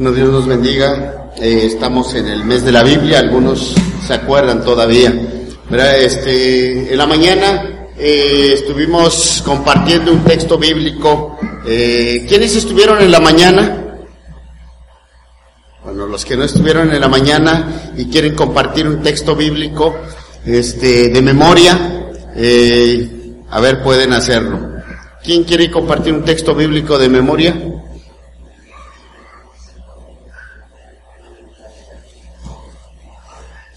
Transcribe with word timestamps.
Bueno, 0.00 0.16
Dios 0.16 0.30
nos 0.30 0.46
bendiga. 0.46 1.30
Eh, 1.36 1.64
estamos 1.64 2.14
en 2.14 2.26
el 2.26 2.42
mes 2.42 2.64
de 2.64 2.72
la 2.72 2.82
Biblia, 2.82 3.18
algunos 3.18 3.74
se 4.06 4.14
acuerdan 4.14 4.64
todavía. 4.64 5.12
Este, 5.70 6.90
en 6.90 6.96
la 6.96 7.06
mañana 7.06 7.90
eh, 7.98 8.54
estuvimos 8.54 9.42
compartiendo 9.44 10.10
un 10.10 10.24
texto 10.24 10.56
bíblico. 10.56 11.38
Eh, 11.66 12.24
¿Quiénes 12.26 12.56
estuvieron 12.56 13.02
en 13.02 13.10
la 13.10 13.20
mañana? 13.20 13.98
Bueno, 15.84 16.06
los 16.06 16.24
que 16.24 16.34
no 16.34 16.44
estuvieron 16.44 16.90
en 16.94 17.00
la 17.02 17.08
mañana 17.08 17.92
y 17.94 18.06
quieren 18.06 18.34
compartir 18.34 18.88
un 18.88 19.02
texto 19.02 19.36
bíblico 19.36 19.96
este, 20.46 21.10
de 21.10 21.20
memoria, 21.20 22.08
eh, 22.36 23.34
a 23.50 23.60
ver, 23.60 23.82
pueden 23.82 24.14
hacerlo. 24.14 24.60
¿Quién 25.22 25.44
quiere 25.44 25.70
compartir 25.70 26.14
un 26.14 26.24
texto 26.24 26.54
bíblico 26.54 26.96
de 26.96 27.10
memoria? 27.10 27.69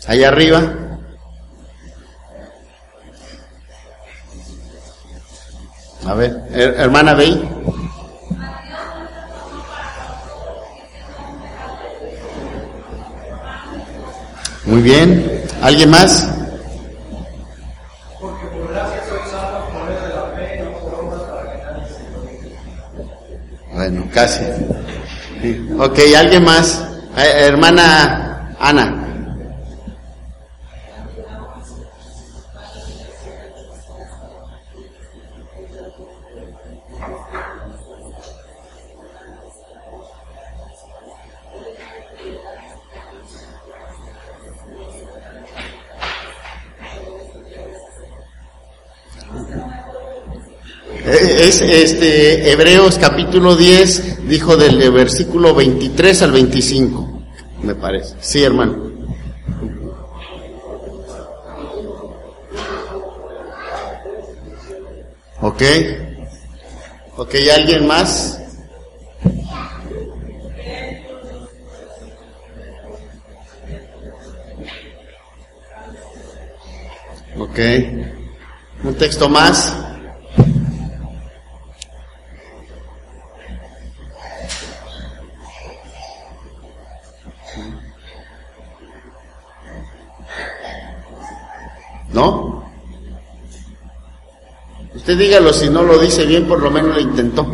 Allá 0.08 0.28
arriba. 0.30 0.73
A 6.06 6.14
ver, 6.16 6.32
her- 6.52 6.76
hermana 6.78 7.14
Bey. 7.14 7.42
Muy 14.66 14.82
bien. 14.82 15.44
¿Alguien 15.62 15.90
más? 15.90 16.30
Bueno, 23.73 24.08
casi. 24.14 24.44
Sí. 25.42 25.67
Ok, 25.80 26.00
¿alguien 26.17 26.44
más? 26.44 26.82
Eh, 27.17 27.45
hermana 27.48 28.56
Ana. 28.60 29.00
Eh, 51.06 51.48
Es 51.48 51.62
este 51.82 52.52
Hebreos 52.52 52.98
capítulo 53.00 53.56
10, 53.56 54.28
dijo 54.28 54.56
del 54.58 54.78
de 54.78 54.90
versículo 54.90 55.56
23 55.56 56.22
al 56.22 56.32
25, 56.32 57.24
me 57.64 57.76
parece. 57.76 58.16
Sí, 58.22 58.44
hermano. 58.44 58.92
Ok. 65.42 65.62
Ok, 67.17 67.36
¿alguien 67.54 67.88
más? 67.88 68.39
Ok. 77.38 77.60
Un 78.83 78.95
texto 78.95 79.28
más. 79.28 79.76
¿No? 92.14 92.64
Dígalo, 95.16 95.54
si 95.54 95.70
no 95.70 95.84
lo 95.84 95.98
dice 96.00 96.26
bien, 96.26 96.48
por 96.48 96.62
lo 96.62 96.70
menos 96.72 96.96
lo 96.96 97.02
intentó. 97.02 97.46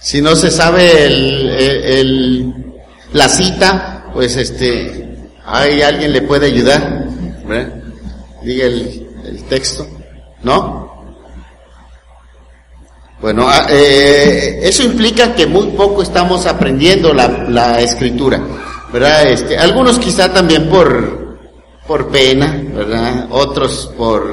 Si 0.00 0.20
no 0.22 0.34
se 0.36 0.50
sabe 0.50 1.04
el, 1.06 1.48
el- 1.50 2.54
la 3.12 3.28
cita, 3.28 4.04
pues 4.12 4.36
este, 4.36 5.16
hay 5.44 5.82
alguien 5.82 6.12
le 6.12 6.22
puede 6.22 6.46
ayudar. 6.46 7.04
Diga 8.42 8.66
el, 8.66 9.06
el 9.26 9.42
texto. 9.44 9.86
¿No? 10.42 10.86
Bueno, 13.20 13.46
ah, 13.48 13.66
eh, 13.70 14.60
eso 14.62 14.84
implica 14.84 15.34
que 15.34 15.44
muy 15.46 15.66
poco 15.68 16.02
estamos 16.02 16.46
aprendiendo 16.46 17.12
la, 17.12 17.26
la 17.48 17.80
escritura, 17.80 18.40
¿verdad? 18.92 19.26
Este, 19.28 19.58
algunos 19.58 19.98
quizá 19.98 20.32
también 20.32 20.68
por, 20.68 21.36
por 21.88 22.08
pena, 22.10 22.62
¿verdad? 22.72 23.26
Otros 23.30 23.92
por, 23.98 24.24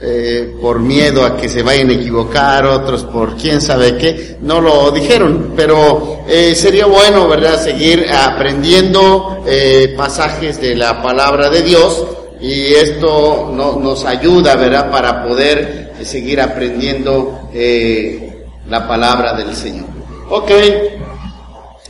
eh, 0.00 0.54
por 0.60 0.80
miedo 0.80 1.24
a 1.24 1.36
que 1.36 1.48
se 1.48 1.62
vayan 1.62 1.90
a 1.90 1.94
equivocar, 1.94 2.66
otros 2.66 3.04
por 3.04 3.36
quién 3.36 3.60
sabe 3.60 3.96
qué, 3.96 4.36
no 4.40 4.60
lo 4.60 4.90
dijeron, 4.90 5.52
pero 5.56 6.20
eh, 6.28 6.54
sería 6.54 6.86
bueno, 6.86 7.28
¿verdad? 7.28 7.62
Seguir 7.62 8.06
aprendiendo 8.12 9.42
eh, 9.46 9.94
pasajes 9.96 10.60
de 10.60 10.74
la 10.76 11.00
palabra 11.02 11.48
de 11.48 11.62
Dios 11.62 12.04
y 12.40 12.74
esto 12.74 13.50
no- 13.54 13.78
nos 13.78 14.04
ayuda, 14.04 14.56
¿verdad? 14.56 14.90
Para 14.90 15.24
poder 15.24 15.92
seguir 16.02 16.40
aprendiendo 16.40 17.48
eh, 17.54 18.44
la 18.68 18.86
palabra 18.86 19.32
del 19.34 19.54
Señor. 19.54 19.86
Ok. 20.28 20.50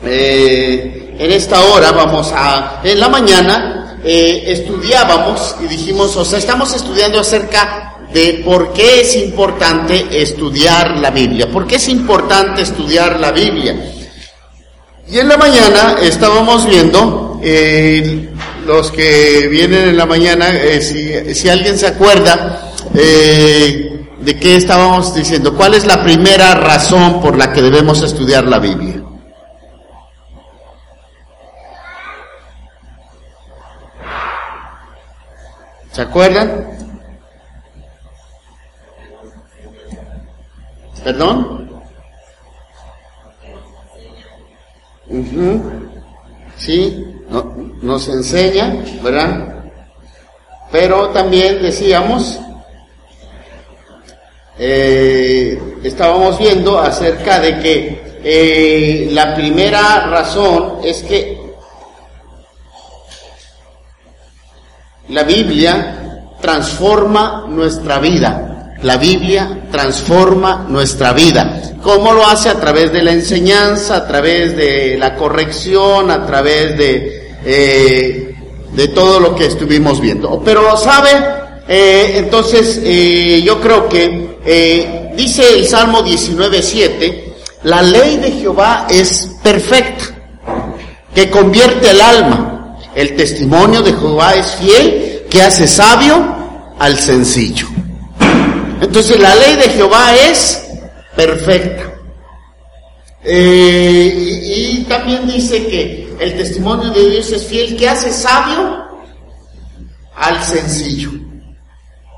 Eh, 0.06 1.14
en 1.19 1.31
esta 1.32 1.60
hora 1.64 1.93
vamos 1.93 2.32
a, 2.34 2.81
en 2.84 3.00
la 3.00 3.09
mañana, 3.09 3.98
eh, 4.04 4.44
estudiábamos 4.48 5.56
y 5.62 5.66
dijimos, 5.66 6.14
o 6.16 6.25
sea, 6.25 6.38
estamos 6.38 6.75
estudiando 6.75 7.20
acerca 7.20 7.94
de 8.14 8.42
por 8.44 8.72
qué 8.72 9.00
es 9.00 9.16
importante 9.16 10.22
estudiar 10.22 10.98
la 10.98 11.10
Biblia, 11.10 11.50
por 11.50 11.66
qué 11.66 11.76
es 11.76 11.88
importante 11.88 12.62
estudiar 12.62 13.19
la 13.19 13.32
Biblia. 13.32 13.76
Y 15.10 15.19
en 15.19 15.28
la 15.28 15.36
mañana 15.36 15.97
estábamos 16.00 16.64
viendo, 16.64 17.41
eh, 17.42 18.28
los 18.64 18.92
que 18.92 19.48
vienen 19.50 19.88
en 19.88 19.97
la 19.97 20.06
mañana, 20.06 20.48
eh, 20.54 20.80
si, 20.80 21.34
si 21.34 21.48
alguien 21.48 21.76
se 21.76 21.88
acuerda, 21.88 22.70
eh, 22.94 24.06
de 24.20 24.38
qué 24.38 24.56
estábamos 24.56 25.12
diciendo, 25.12 25.56
cuál 25.56 25.75
es 25.75 25.84
la 25.84 26.04
primera 26.04 26.54
razón 26.54 27.20
por 27.20 27.36
la 27.36 27.52
que 27.52 27.62
debemos 27.62 28.00
estudiar 28.00 28.44
la 28.44 28.60
Biblia. 28.60 29.02
¿Se 35.91 36.02
acuerdan? 36.02 36.74
¿Perdón? 41.04 41.70
Sí, 46.56 47.05
no- 47.29 47.55
nos 47.82 48.08
enseña, 48.08 48.75
¿verdad? 49.02 49.64
Pero 50.73 51.11
también 51.11 51.61
decíamos, 51.62 52.38
eh, 54.58 55.61
estábamos 55.84 56.38
viendo 56.38 56.79
acerca 56.79 57.38
de 57.38 57.58
que 57.61 58.05
eh, 58.26 59.08
la 59.12 59.34
primera 59.34 60.06
razón 60.06 60.79
es 60.82 61.02
que 61.02 61.38
la 65.08 65.23
Biblia 65.25 66.32
transforma 66.40 67.44
nuestra 67.49 67.99
vida. 67.99 68.54
La 68.84 68.98
Biblia 68.98 69.62
transforma 69.72 70.66
nuestra 70.69 71.14
vida. 71.14 71.72
¿Cómo 71.82 72.12
lo 72.12 72.26
hace? 72.26 72.50
A 72.50 72.60
través 72.60 72.92
de 72.92 73.02
la 73.02 73.12
enseñanza, 73.12 73.96
a 73.96 74.06
través 74.06 74.54
de 74.54 74.98
la 74.98 75.16
corrección, 75.16 76.10
a 76.10 76.26
través 76.26 76.76
de, 76.76 77.32
eh, 77.46 78.34
de 78.75 78.88
todo 78.88 79.20
lo 79.20 79.34
que 79.34 79.46
estuvimos 79.46 80.02
viendo. 80.02 80.42
Pero, 80.44 80.76
¿sabe? 80.76 81.08
Eh, 81.66 82.16
entonces, 82.19 82.78
eh, 82.84 83.40
yo 83.42 83.58
creo 83.58 83.88
que 83.88 84.36
eh, 84.44 85.12
dice 85.16 85.48
el 85.54 85.66
Salmo 85.66 86.04
19.7, 86.04 87.22
la 87.62 87.81
ley 87.81 88.19
de 88.19 88.32
Jehová 88.32 88.86
es 88.90 89.31
perfecta, 89.42 90.04
que 91.14 91.31
convierte 91.31 91.88
el 91.88 92.02
alma. 92.02 92.76
El 92.94 93.16
testimonio 93.16 93.81
de 93.81 93.92
Jehová 93.92 94.34
es 94.34 94.56
fiel, 94.56 95.22
que 95.31 95.40
hace 95.40 95.66
sabio 95.66 96.22
al 96.78 96.98
sencillo. 96.98 97.74
Entonces 98.84 99.19
la 99.19 99.34
ley 99.34 99.56
de 99.56 99.69
Jehová 99.70 100.14
es 100.14 100.62
perfecta. 101.16 101.90
Eh, 103.25 104.14
y, 104.14 104.81
y 104.81 104.84
también 104.84 105.26
dice 105.26 105.66
que 105.66 106.14
el 106.20 106.36
testimonio 106.36 106.90
de 106.90 107.10
Dios 107.10 107.32
es 107.32 107.46
fiel, 107.46 107.76
que 107.78 107.88
hace 107.88 108.12
sabio 108.12 108.84
al 110.16 110.42
sencillo. 110.42 111.12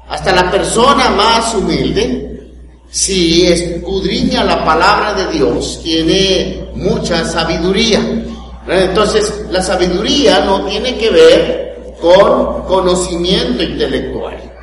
Hasta 0.09 0.33
la 0.33 0.51
persona 0.51 1.09
más 1.11 1.55
humilde, 1.55 2.51
si 2.91 3.47
escudriña 3.47 4.43
la 4.43 4.65
palabra 4.65 5.15
de 5.15 5.33
Dios, 5.33 5.81
tiene 5.85 6.69
mucha 6.75 7.25
sabiduría. 7.25 8.01
Entonces, 8.67 9.33
la 9.53 9.63
sabiduría 9.63 10.41
no 10.41 10.67
tiene 10.67 10.97
que 10.97 11.11
ver 11.11 11.95
con 12.01 12.65
conocimiento 12.65 13.63
intelectual. 13.63 14.56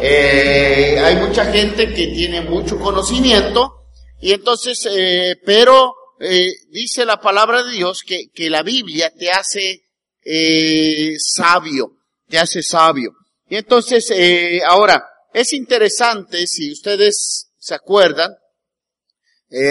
Eh, 0.00 0.96
hay 1.00 1.16
mucha 1.16 1.46
gente 1.46 1.92
que 1.92 2.06
tiene 2.08 2.40
mucho 2.42 2.78
conocimiento 2.78 3.86
y 4.20 4.32
entonces, 4.32 4.86
eh, 4.88 5.36
pero 5.44 5.92
eh, 6.20 6.52
dice 6.70 7.04
la 7.04 7.20
palabra 7.20 7.64
de 7.64 7.72
Dios 7.72 8.02
que, 8.06 8.28
que 8.32 8.48
la 8.48 8.62
Biblia 8.62 9.12
te 9.12 9.30
hace 9.30 9.82
sabio, 11.18 11.96
te 12.28 12.38
hace 12.38 12.62
sabio. 12.62 13.12
Y 13.48 13.56
entonces, 13.56 14.12
ahora, 14.68 15.02
es 15.32 15.54
interesante, 15.54 16.46
si 16.46 16.70
ustedes 16.70 17.50
se 17.58 17.74
acuerdan, 17.74 18.30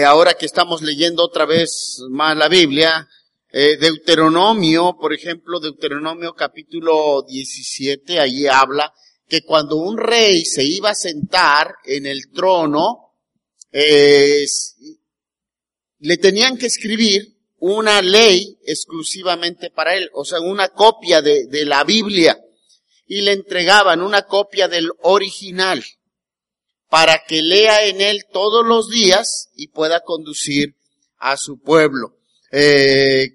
ahora 0.04 0.34
que 0.34 0.46
estamos 0.46 0.82
leyendo 0.82 1.22
otra 1.22 1.46
vez 1.46 2.00
más 2.10 2.36
la 2.36 2.48
Biblia, 2.48 3.06
Deuteronomio, 3.52 4.96
por 5.00 5.12
ejemplo, 5.12 5.60
Deuteronomio 5.60 6.34
capítulo 6.34 7.22
17, 7.22 8.18
allí 8.18 8.48
habla 8.48 8.92
que 9.28 9.42
cuando 9.42 9.76
un 9.76 9.98
rey 9.98 10.44
se 10.44 10.64
iba 10.64 10.90
a 10.90 10.94
sentar 10.94 11.74
en 11.84 12.06
el 12.06 12.30
trono, 12.32 13.14
le 13.70 14.46
tenían 16.16 16.56
que 16.56 16.66
escribir 16.66 17.36
una 17.58 18.00
ley 18.00 18.58
exclusivamente 18.64 19.70
para 19.70 19.96
él, 19.96 20.08
o 20.14 20.24
sea, 20.24 20.40
una 20.40 20.68
copia 20.68 21.20
de, 21.20 21.46
de 21.46 21.64
la 21.64 21.84
Biblia, 21.84 22.38
y 23.06 23.22
le 23.22 23.32
entregaban 23.32 24.00
una 24.02 24.22
copia 24.22 24.68
del 24.68 24.90
original 25.02 25.84
para 26.88 27.22
que 27.26 27.42
lea 27.42 27.86
en 27.86 28.00
él 28.00 28.24
todos 28.32 28.66
los 28.66 28.88
días 28.88 29.50
y 29.54 29.68
pueda 29.68 30.00
conducir 30.00 30.74
a 31.18 31.36
su 31.36 31.60
pueblo. 31.60 32.16
Eh, 32.50 33.28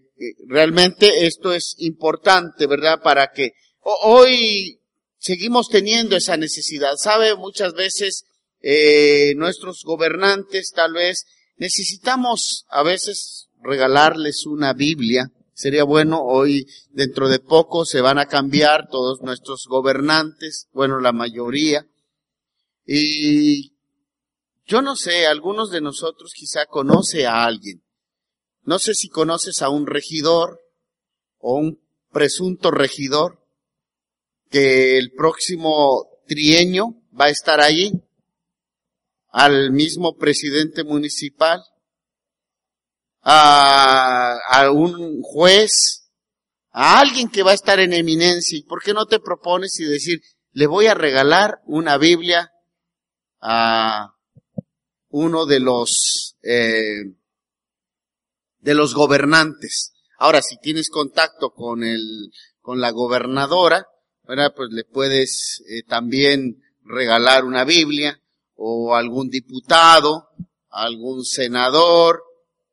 realmente 0.47 1.25
esto 1.25 1.53
es 1.53 1.75
importante, 1.79 2.65
¿verdad? 2.67 3.01
Para 3.03 3.31
que 3.31 3.53
hoy 3.81 4.79
seguimos 5.23 5.69
teniendo 5.69 6.17
esa 6.17 6.35
necesidad. 6.35 6.97
Sabe, 6.97 7.35
muchas 7.37 7.73
veces 7.73 8.25
eh, 8.59 9.33
nuestros 9.37 9.83
gobernantes 9.85 10.71
tal 10.75 10.93
vez 10.93 11.25
necesitamos 11.55 12.65
a 12.69 12.83
veces 12.83 13.47
regalarles 13.61 14.45
una 14.45 14.73
Biblia. 14.73 15.31
Sería 15.53 15.85
bueno, 15.85 16.21
hoy 16.21 16.67
dentro 16.89 17.29
de 17.29 17.39
poco 17.39 17.85
se 17.85 18.01
van 18.01 18.19
a 18.19 18.25
cambiar 18.25 18.89
todos 18.89 19.21
nuestros 19.21 19.65
gobernantes, 19.67 20.67
bueno, 20.73 20.99
la 20.99 21.13
mayoría. 21.13 21.87
Y 22.85 23.77
yo 24.65 24.81
no 24.81 24.97
sé, 24.97 25.25
algunos 25.25 25.71
de 25.71 25.79
nosotros 25.79 26.33
quizá 26.35 26.65
conoce 26.65 27.27
a 27.27 27.45
alguien. 27.45 27.81
No 28.63 28.77
sé 28.77 28.93
si 28.93 29.07
conoces 29.07 29.61
a 29.61 29.69
un 29.69 29.87
regidor 29.87 30.59
o 31.37 31.55
un 31.55 31.79
presunto 32.11 32.71
regidor 32.71 33.42
que 34.53 34.99
el 34.99 35.11
próximo 35.13 36.21
trienio 36.27 37.01
va 37.19 37.25
a 37.25 37.29
estar 37.29 37.59
allí, 37.59 37.91
al 39.29 39.71
mismo 39.71 40.15
presidente 40.15 40.83
municipal, 40.83 41.59
a, 43.23 44.69
un 44.71 45.23
juez, 45.23 46.07
a 46.69 46.99
alguien 46.99 47.29
que 47.29 47.41
va 47.41 47.49
a 47.49 47.55
estar 47.55 47.79
en 47.79 47.93
eminencia. 47.93 48.55
¿Y 48.55 48.61
por 48.61 48.83
qué 48.83 48.93
no 48.93 49.07
te 49.07 49.19
propones 49.19 49.79
y 49.79 49.85
decir, 49.85 50.21
le 50.51 50.67
voy 50.67 50.85
a 50.85 50.93
regalar 50.93 51.61
una 51.65 51.97
Biblia 51.97 52.51
a 53.41 54.13
uno 55.09 55.47
de 55.47 55.61
los, 55.61 56.37
eh, 56.43 57.15
de 58.59 58.73
los 58.75 58.93
gobernantes? 58.93 59.93
Ahora, 60.19 60.43
si 60.43 60.57
tienes 60.59 60.91
contacto 60.91 61.53
con 61.55 61.83
el, 61.83 62.29
con 62.61 62.79
la 62.79 62.91
gobernadora, 62.91 63.87
¿verdad? 64.27 64.53
Pues 64.55 64.69
le 64.71 64.83
puedes 64.83 65.63
eh, 65.67 65.83
también 65.83 66.61
regalar 66.83 67.45
una 67.45 67.65
Biblia 67.65 68.19
o 68.55 68.95
algún 68.95 69.29
diputado, 69.29 70.29
algún 70.69 71.23
senador, 71.23 72.23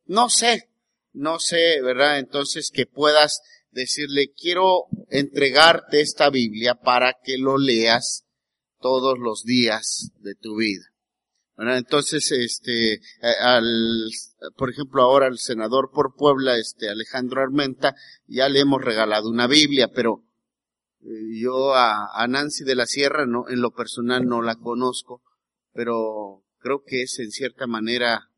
no 0.07 0.29
sé, 0.31 0.71
no 1.13 1.39
sé, 1.39 1.81
¿verdad? 1.83 2.19
Entonces 2.19 2.71
que 2.71 2.87
puedas 2.87 3.41
decirle, 3.71 4.33
quiero 4.33 4.87
entregarte 5.11 6.01
esta 6.01 6.31
Biblia 6.31 6.75
para 6.75 7.17
que 7.23 7.39
lo 7.39 7.59
leas 7.59 8.25
todos 8.81 9.19
los 9.19 9.45
días 9.45 10.11
de 10.19 10.35
tu 10.35 10.57
vida. 10.57 10.85
¿verdad? 11.57 11.79
Entonces, 11.79 12.33
este, 12.33 12.95
eh, 12.95 13.01
al, 13.41 14.11
por 14.57 14.71
ejemplo, 14.71 15.03
ahora 15.03 15.27
al 15.27 15.39
senador 15.39 15.91
por 15.93 16.15
Puebla, 16.17 16.57
este, 16.57 16.89
Alejandro 16.89 17.43
Armenta, 17.43 17.95
ya 18.27 18.49
le 18.49 18.61
hemos 18.61 18.83
regalado 18.83 19.29
una 19.29 19.47
Biblia, 19.47 19.89
pero 19.95 20.25
yo 21.03 21.75
a, 21.75 22.27
Nancy 22.29 22.65
de 22.65 22.75
la 22.75 22.87
Sierra 22.87 23.27
no, 23.27 23.49
en 23.49 23.61
lo 23.61 23.73
personal 23.73 24.27
no 24.27 24.43
la 24.43 24.57
conozco, 24.57 25.23
pero 25.73 26.45
creo 26.59 26.83
que 26.85 27.03
es 27.03 27.19
en 27.19 27.31
cierta 27.31 27.67
manera 27.67 28.29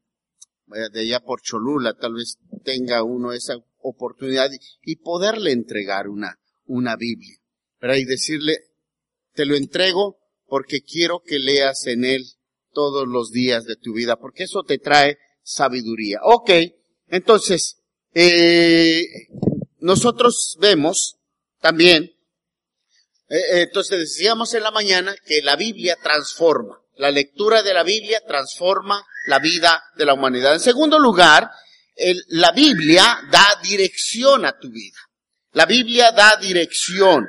de 0.67 1.01
allá 1.01 1.21
por 1.21 1.43
Cholula, 1.43 1.95
tal 1.95 2.15
vez 2.15 2.39
tenga 2.65 3.03
uno 3.03 3.33
esa 3.33 3.57
oportunidad 3.83 4.51
y, 4.83 4.97
poderle 4.97 5.53
entregar 5.53 6.09
una, 6.09 6.39
una 6.65 6.97
Biblia, 6.97 7.37
¿verdad? 7.81 7.97
Y 7.97 8.05
decirle, 8.05 8.59
te 9.35 9.45
lo 9.45 9.55
entrego 9.55 10.19
porque 10.47 10.83
quiero 10.83 11.21
que 11.21 11.39
leas 11.39 11.87
en 11.87 12.05
él 12.05 12.25
todos 12.73 13.07
los 13.07 13.31
días 13.31 13.65
de 13.65 13.77
tu 13.77 13.93
vida, 13.93 14.17
porque 14.17 14.45
eso 14.45 14.63
te 14.63 14.79
trae 14.79 15.19
sabiduría. 15.43 16.21
Ok, 16.23 16.51
entonces, 17.09 17.83
eh, 18.15 19.05
nosotros 19.81 20.57
vemos 20.61 21.19
también 21.61 22.05
eh, 22.05 22.11
eh, 22.11 22.22
entonces 23.33 23.99
decíamos 23.99 24.53
en 24.53 24.63
la 24.63 24.71
mañana 24.71 25.15
que 25.27 25.41
la 25.43 25.57
Biblia 25.57 25.97
transforma. 26.03 26.79
La 26.97 27.11
lectura 27.11 27.63
de 27.63 27.73
la 27.73 27.83
Biblia 27.83 28.21
transforma 28.27 29.03
la 29.27 29.39
vida 29.39 29.83
de 29.97 30.05
la 30.05 30.13
humanidad. 30.13 30.53
En 30.53 30.61
segundo 30.61 30.99
lugar, 30.99 31.51
la 32.29 32.53
Biblia 32.53 33.21
da 33.31 33.59
dirección 33.63 34.45
a 34.45 34.59
tu 34.59 34.71
vida. 34.71 34.99
La 35.53 35.65
Biblia 35.65 36.13
da 36.13 36.37
dirección 36.37 37.27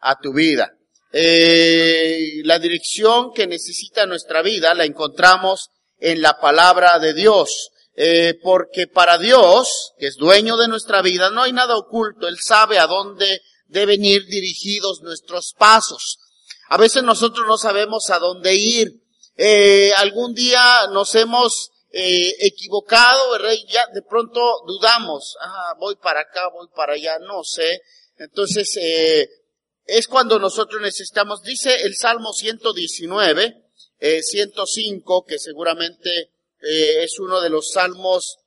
a 0.00 0.18
tu 0.18 0.32
vida. 0.32 0.72
Eh, 1.12 2.40
la 2.44 2.58
dirección 2.58 3.34
que 3.34 3.46
necesita 3.46 4.06
nuestra 4.06 4.40
vida 4.40 4.72
la 4.72 4.86
encontramos 4.86 5.68
en 5.98 6.22
la 6.22 6.40
palabra 6.40 6.98
de 6.98 7.12
Dios. 7.12 7.68
porque 8.42 8.86
para 8.86 9.18
Dios, 9.18 9.92
que 9.98 10.06
es 10.06 10.16
dueño 10.16 10.56
de 10.56 10.66
nuestra 10.66 11.02
vida, 11.02 11.28
no 11.28 11.42
hay 11.42 11.52
nada 11.52 11.76
oculto. 11.76 12.26
Él 12.26 12.38
sabe 12.40 12.78
a 12.78 12.86
dónde 12.86 13.42
deben 13.72 14.04
ir 14.04 14.26
dirigidos 14.26 15.00
nuestros 15.00 15.54
pasos. 15.58 16.18
A 16.68 16.76
veces 16.76 17.02
nosotros 17.02 17.46
no 17.46 17.56
sabemos 17.56 18.10
a 18.10 18.18
dónde 18.18 18.54
ir. 18.54 19.02
Eh, 19.36 19.92
algún 19.96 20.34
día 20.34 20.86
nos 20.92 21.14
hemos 21.14 21.70
eh, 21.90 22.34
equivocado, 22.40 23.30
¿verdad? 23.32 23.54
Ya 23.68 23.86
de 23.92 24.02
pronto 24.02 24.40
dudamos, 24.66 25.36
ah, 25.40 25.74
voy 25.78 25.96
para 25.96 26.20
acá, 26.20 26.48
voy 26.52 26.68
para 26.74 26.94
allá, 26.94 27.18
no 27.20 27.42
sé. 27.44 27.80
Entonces, 28.18 28.76
eh, 28.76 29.28
es 29.86 30.06
cuando 30.06 30.38
nosotros 30.38 30.80
necesitamos, 30.80 31.42
dice 31.42 31.82
el 31.82 31.96
Salmo 31.96 32.32
119, 32.32 33.58
105, 33.98 35.24
que 35.24 35.38
seguramente 35.38 36.32
es 36.60 37.18
uno 37.20 37.40
de 37.40 37.50
los 37.50 37.70
salmos, 37.70 38.38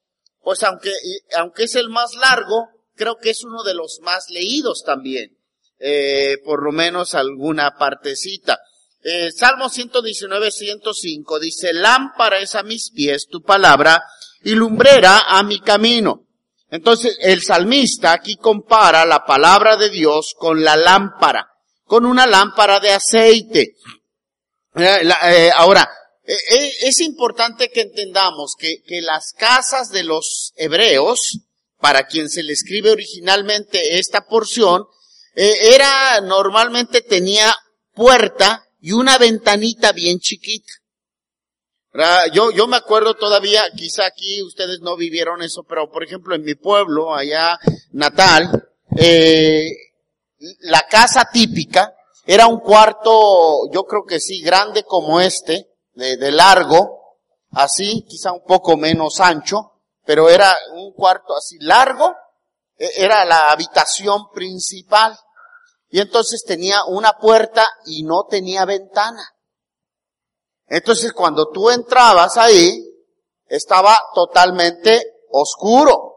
pues 0.41 0.61
aunque, 0.63 0.91
aunque 1.37 1.63
es 1.63 1.75
el 1.75 1.89
más 1.89 2.13
largo, 2.15 2.74
creo 2.95 3.17
que 3.17 3.31
es 3.31 3.43
uno 3.43 3.63
de 3.63 3.73
los 3.73 3.99
más 4.01 4.29
leídos 4.29 4.83
también, 4.85 5.37
eh, 5.79 6.37
por 6.43 6.63
lo 6.63 6.71
menos 6.71 7.13
alguna 7.13 7.77
partecita. 7.77 8.59
Eh, 9.03 9.31
Salmo 9.31 9.69
119, 9.69 10.51
105 10.51 11.39
dice, 11.39 11.73
lámpara 11.73 12.39
es 12.39 12.55
a 12.55 12.63
mis 12.63 12.91
pies 12.91 13.27
tu 13.27 13.43
palabra 13.43 14.03
y 14.43 14.51
lumbrera 14.51 15.25
a 15.27 15.43
mi 15.43 15.59
camino. 15.59 16.25
Entonces, 16.69 17.17
el 17.21 17.43
salmista 17.43 18.13
aquí 18.13 18.37
compara 18.37 19.05
la 19.05 19.23
palabra 19.25 19.77
de 19.77 19.89
Dios 19.89 20.33
con 20.37 20.63
la 20.63 20.75
lámpara, 20.75 21.47
con 21.83 22.05
una 22.05 22.25
lámpara 22.25 22.79
de 22.79 22.91
aceite. 22.91 23.75
Eh, 24.75 25.51
ahora, 25.55 25.87
es 26.23 26.99
importante 27.01 27.69
que 27.69 27.81
entendamos 27.81 28.55
que 28.57 29.01
las 29.01 29.33
casas 29.33 29.91
de 29.91 30.03
los 30.03 30.53
hebreos 30.57 31.44
para 31.85 32.07
quien 32.07 32.31
se 32.31 32.41
le 32.41 32.53
escribe 32.53 32.89
originalmente 32.89 33.99
esta 33.99 34.25
porción, 34.25 34.87
eh, 35.35 35.75
era, 35.75 36.19
normalmente 36.19 37.01
tenía 37.01 37.55
puerta 37.93 38.65
y 38.81 38.91
una 38.93 39.19
ventanita 39.19 39.91
bien 39.91 40.17
chiquita. 40.17 40.73
Yo, 42.33 42.49
yo 42.49 42.65
me 42.65 42.77
acuerdo 42.77 43.13
todavía, 43.13 43.69
quizá 43.77 44.07
aquí 44.07 44.41
ustedes 44.41 44.79
no 44.81 44.97
vivieron 44.97 45.43
eso, 45.43 45.61
pero 45.61 45.91
por 45.91 46.03
ejemplo 46.03 46.33
en 46.33 46.41
mi 46.41 46.55
pueblo, 46.55 47.13
allá 47.13 47.59
natal, 47.91 48.67
eh, 48.97 49.69
la 50.61 50.87
casa 50.89 51.29
típica 51.31 51.93
era 52.25 52.47
un 52.47 52.61
cuarto, 52.61 53.71
yo 53.71 53.83
creo 53.83 54.05
que 54.05 54.19
sí, 54.19 54.41
grande 54.41 54.81
como 54.81 55.21
este, 55.21 55.67
de, 55.93 56.17
de 56.17 56.31
largo, 56.31 57.19
así, 57.51 58.03
quizá 58.09 58.31
un 58.31 58.43
poco 58.43 58.75
menos 58.75 59.19
ancho, 59.19 59.74
pero 60.05 60.29
era 60.29 60.55
un 60.73 60.93
cuarto 60.93 61.35
así 61.35 61.57
largo, 61.59 62.15
e, 62.77 62.89
era 62.97 63.25
la 63.25 63.51
habitación 63.51 64.29
principal. 64.31 65.17
Y 65.89 65.99
entonces 65.99 66.43
tenía 66.45 66.83
una 66.85 67.13
puerta 67.13 67.67
y 67.85 68.03
no 68.03 68.25
tenía 68.25 68.65
ventana. 68.65 69.23
Entonces 70.67 71.13
cuando 71.13 71.49
tú 71.51 71.69
entrabas 71.69 72.37
ahí, 72.37 72.91
estaba 73.47 73.97
totalmente 74.13 75.21
oscuro. 75.29 76.13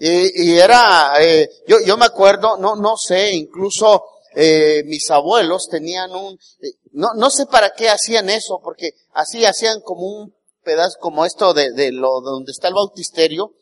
Y, 0.00 0.56
era, 0.56 1.14
eh, 1.20 1.50
yo, 1.66 1.78
yo 1.84 1.96
me 1.96 2.04
acuerdo, 2.04 2.56
no, 2.56 2.76
no 2.76 2.96
sé, 2.96 3.32
incluso 3.32 4.04
eh, 4.34 4.84
mis 4.84 5.10
abuelos 5.10 5.68
tenían 5.68 6.14
un, 6.14 6.38
eh, 6.60 6.74
no, 6.92 7.14
no 7.14 7.30
sé 7.30 7.46
para 7.46 7.72
qué 7.72 7.88
hacían 7.88 8.30
eso, 8.30 8.60
porque 8.62 8.92
así 9.14 9.44
hacían 9.44 9.80
como 9.80 10.06
un 10.06 10.37
pedazo, 10.68 10.98
como 11.00 11.24
esto 11.24 11.54
de, 11.54 11.72
de 11.72 11.92
lo, 11.92 12.20
donde 12.20 12.52
está 12.52 12.68
el 12.68 12.74
bautisterio, 12.74 13.54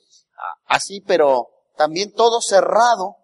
así, 0.67 1.01
pero 1.07 1.49
también 1.77 2.13
todo 2.13 2.41
cerrado. 2.41 3.17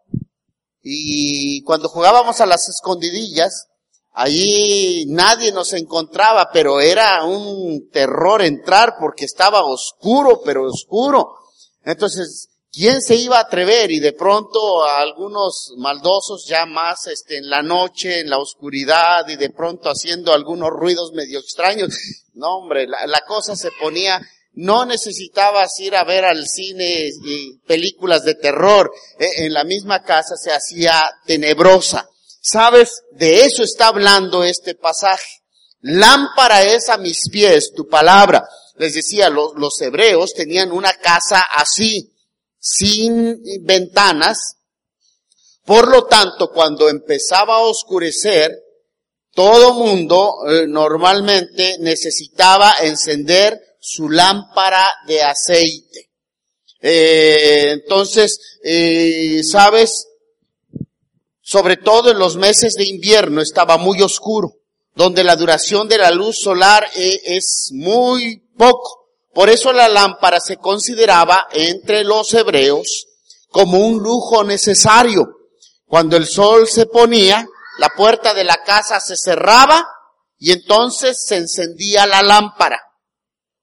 Y 0.83 1.62
cuando 1.62 1.89
jugábamos 1.89 2.41
a 2.41 2.47
las 2.47 2.69
escondidillas, 2.69 3.69
Allí 4.15 5.07
nadie 5.07 5.53
nos 5.53 5.73
encontraba, 5.73 6.51
pero 6.53 6.81
era 6.81 7.25
un 7.25 7.89
terror 7.91 8.43
entrar 8.43 8.97
porque 9.01 9.25
estaba 9.25 9.65
oscuro, 9.65 10.43
pero 10.45 10.67
oscuro. 10.67 11.35
Entonces, 11.83 12.49
¿quién 12.73 13.02
se 13.02 13.14
iba 13.17 13.37
a 13.37 13.43
atrever? 13.43 13.91
Y 13.91 14.00
de 14.00 14.12
pronto 14.12 14.85
algunos 14.85 15.75
maldosos 15.76 16.47
ya 16.47 16.67
más 16.67 17.07
este, 17.07 17.37
en 17.37 17.49
la 17.49 17.62
noche, 17.62 18.21
en 18.21 18.31
la 18.31 18.38
oscuridad 18.38 19.29
y 19.29 19.37
de 19.37 19.50
pronto 19.50 19.91
haciendo 19.91 20.33
algunos 20.33 20.71
ruidos 20.71 21.12
medio 21.12 21.38
extraños. 21.38 21.95
No, 22.35 22.57
hombre, 22.57 22.87
la, 22.87 23.07
la 23.07 23.21
cosa 23.26 23.55
se 23.55 23.71
ponía, 23.73 24.19
no 24.55 24.87
necesitabas 24.87 25.79
ir 25.81 25.95
a 25.95 26.05
ver 26.05 26.25
al 26.25 26.47
cine 26.47 27.11
y 27.25 27.59
películas 27.67 28.25
de 28.25 28.35
terror. 28.35 28.91
E, 29.19 29.45
en 29.45 29.52
la 29.52 29.64
misma 29.64 30.02
casa 30.02 30.35
se 30.37 30.50
hacía 30.50 30.99
tenebrosa. 31.26 32.09
Sabes, 32.41 33.02
de 33.12 33.45
eso 33.45 33.62
está 33.62 33.88
hablando 33.88 34.45
este 34.45 34.75
pasaje. 34.75 35.43
Lámpara 35.83 36.62
es 36.62 36.88
a 36.88 36.97
mis 36.97 37.29
pies 37.31 37.73
tu 37.75 37.88
palabra. 37.88 38.49
Les 38.76 38.95
decía, 38.95 39.29
los, 39.29 39.52
los 39.57 39.81
hebreos 39.81 40.33
tenían 40.33 40.73
una 40.73 40.93
casa 40.95 41.45
así, 41.55 42.12
sin 42.62 43.42
ventanas. 43.62 44.59
Por 45.64 45.88
lo 45.88 46.04
tanto, 46.04 46.50
cuando 46.52 46.88
empezaba 46.88 47.57
a 47.57 47.64
oscurecer, 47.64 48.57
todo 49.35 49.75
mundo 49.75 50.37
eh, 50.49 50.66
normalmente 50.69 51.78
necesitaba 51.81 52.75
encender 52.83 53.61
su 53.81 54.09
lámpara 54.09 54.88
de 55.09 55.23
aceite. 55.23 56.11
Eh, 56.81 57.73
entonces, 57.73 58.59
eh, 58.62 59.42
sabes, 59.42 60.07
sobre 61.40 61.78
todo 61.78 62.12
en 62.12 62.19
los 62.19 62.37
meses 62.37 62.75
de 62.75 62.85
invierno 62.85 63.40
estaba 63.40 63.76
muy 63.76 64.02
oscuro, 64.02 64.54
donde 64.95 65.25
la 65.25 65.35
duración 65.35 65.88
de 65.88 65.99
la 65.99 66.12
luz 66.12 66.38
solar 66.38 66.87
es 66.95 67.71
muy 67.73 68.37
poco. 68.57 69.02
Por 69.35 69.49
eso 69.49 69.73
la 69.73 69.89
lámpara 69.89 70.41
se 70.41 70.59
consideraba 70.59 71.49
entre 71.53 72.05
los 72.05 72.33
hebreos 72.35 73.07
como 73.49 73.79
un 73.79 73.99
lujo 74.03 74.45
necesario. 74.45 75.27
Cuando 75.87 76.17
el 76.17 76.27
sol 76.27 76.69
se 76.69 76.87
ponía, 76.87 77.47
la 77.79 77.91
puerta 77.91 78.35
de 78.35 78.45
la 78.45 78.62
casa 78.62 79.01
se 79.01 79.17
cerraba 79.17 79.87
y 80.39 80.53
entonces 80.53 81.25
se 81.25 81.37
encendía 81.37 82.07
la 82.07 82.23
lámpara 82.23 82.81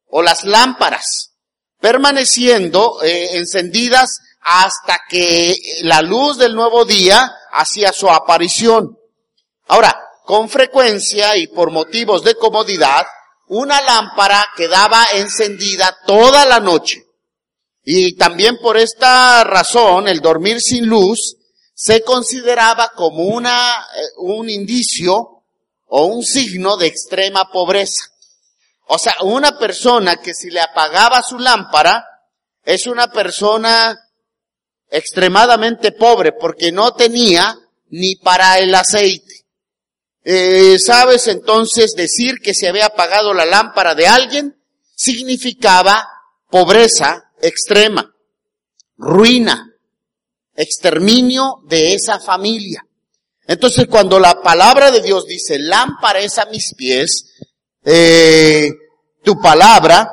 o 0.08 0.22
las 0.22 0.44
lámparas, 0.44 1.34
permaneciendo 1.80 3.02
eh, 3.04 3.38
encendidas 3.38 4.20
hasta 4.42 5.02
que 5.08 5.56
la 5.82 6.02
luz 6.02 6.38
del 6.38 6.56
nuevo 6.56 6.86
día 6.86 7.32
hacía 7.52 7.94
su 7.94 8.10
aparición. 8.10 8.98
Ahora, 9.68 10.00
con 10.26 10.50
frecuencia 10.50 11.36
y 11.38 11.48
por 11.48 11.72
motivos 11.72 12.24
de 12.24 12.36
comodidad, 12.36 13.06
una 13.50 13.82
lámpara 13.82 14.46
quedaba 14.56 15.06
encendida 15.14 15.98
toda 16.06 16.46
la 16.46 16.60
noche. 16.60 17.06
Y 17.84 18.16
también 18.16 18.58
por 18.60 18.78
esta 18.78 19.44
razón, 19.44 20.08
el 20.08 20.22
dormir 20.22 20.62
sin 20.62 20.88
luz 20.88 21.36
se 21.74 22.04
consideraba 22.04 22.92
como 22.96 23.24
una, 23.24 23.88
eh, 23.96 24.02
un 24.18 24.50
indicio 24.50 25.44
o 25.88 26.06
un 26.06 26.24
signo 26.24 26.78
de 26.78 26.88
extrema 26.88 27.50
pobreza. 27.52 28.06
O 28.88 29.00
sea, 29.00 29.16
una 29.22 29.58
persona 29.58 30.18
que 30.18 30.34
si 30.34 30.52
le 30.52 30.62
apagaba 30.62 31.24
su 31.24 31.40
lámpara, 31.40 32.06
es 32.64 32.86
una 32.86 33.12
persona 33.12 33.98
extremadamente 34.92 35.92
pobre 35.92 36.34
porque 36.34 36.72
no 36.72 36.94
tenía 36.94 37.58
ni 37.90 38.16
para 38.16 38.60
el 38.60 38.74
aceite. 38.76 39.46
Eh, 40.32 40.78
¿Sabes 40.78 41.26
entonces 41.26 41.96
decir 41.96 42.36
que 42.40 42.54
se 42.54 42.70
había 42.70 42.86
apagado 42.86 43.34
la 43.34 43.48
lámpara 43.48 43.96
de 43.96 44.06
alguien? 44.06 44.62
Significaba 44.94 46.08
pobreza 46.52 47.32
extrema, 47.42 48.14
ruina, 48.96 49.74
exterminio 50.56 51.64
de 51.66 51.96
esa 51.96 52.20
familia. 52.20 52.86
Entonces 53.48 53.88
cuando 53.88 54.20
la 54.20 54.40
palabra 54.44 54.92
de 54.92 55.02
Dios 55.02 55.26
dice, 55.26 55.58
lámpara 55.58 56.20
es 56.20 56.38
a 56.38 56.46
mis 56.46 56.76
pies, 56.76 57.34
eh, 57.84 58.70
tu 59.24 59.42
palabra, 59.42 60.12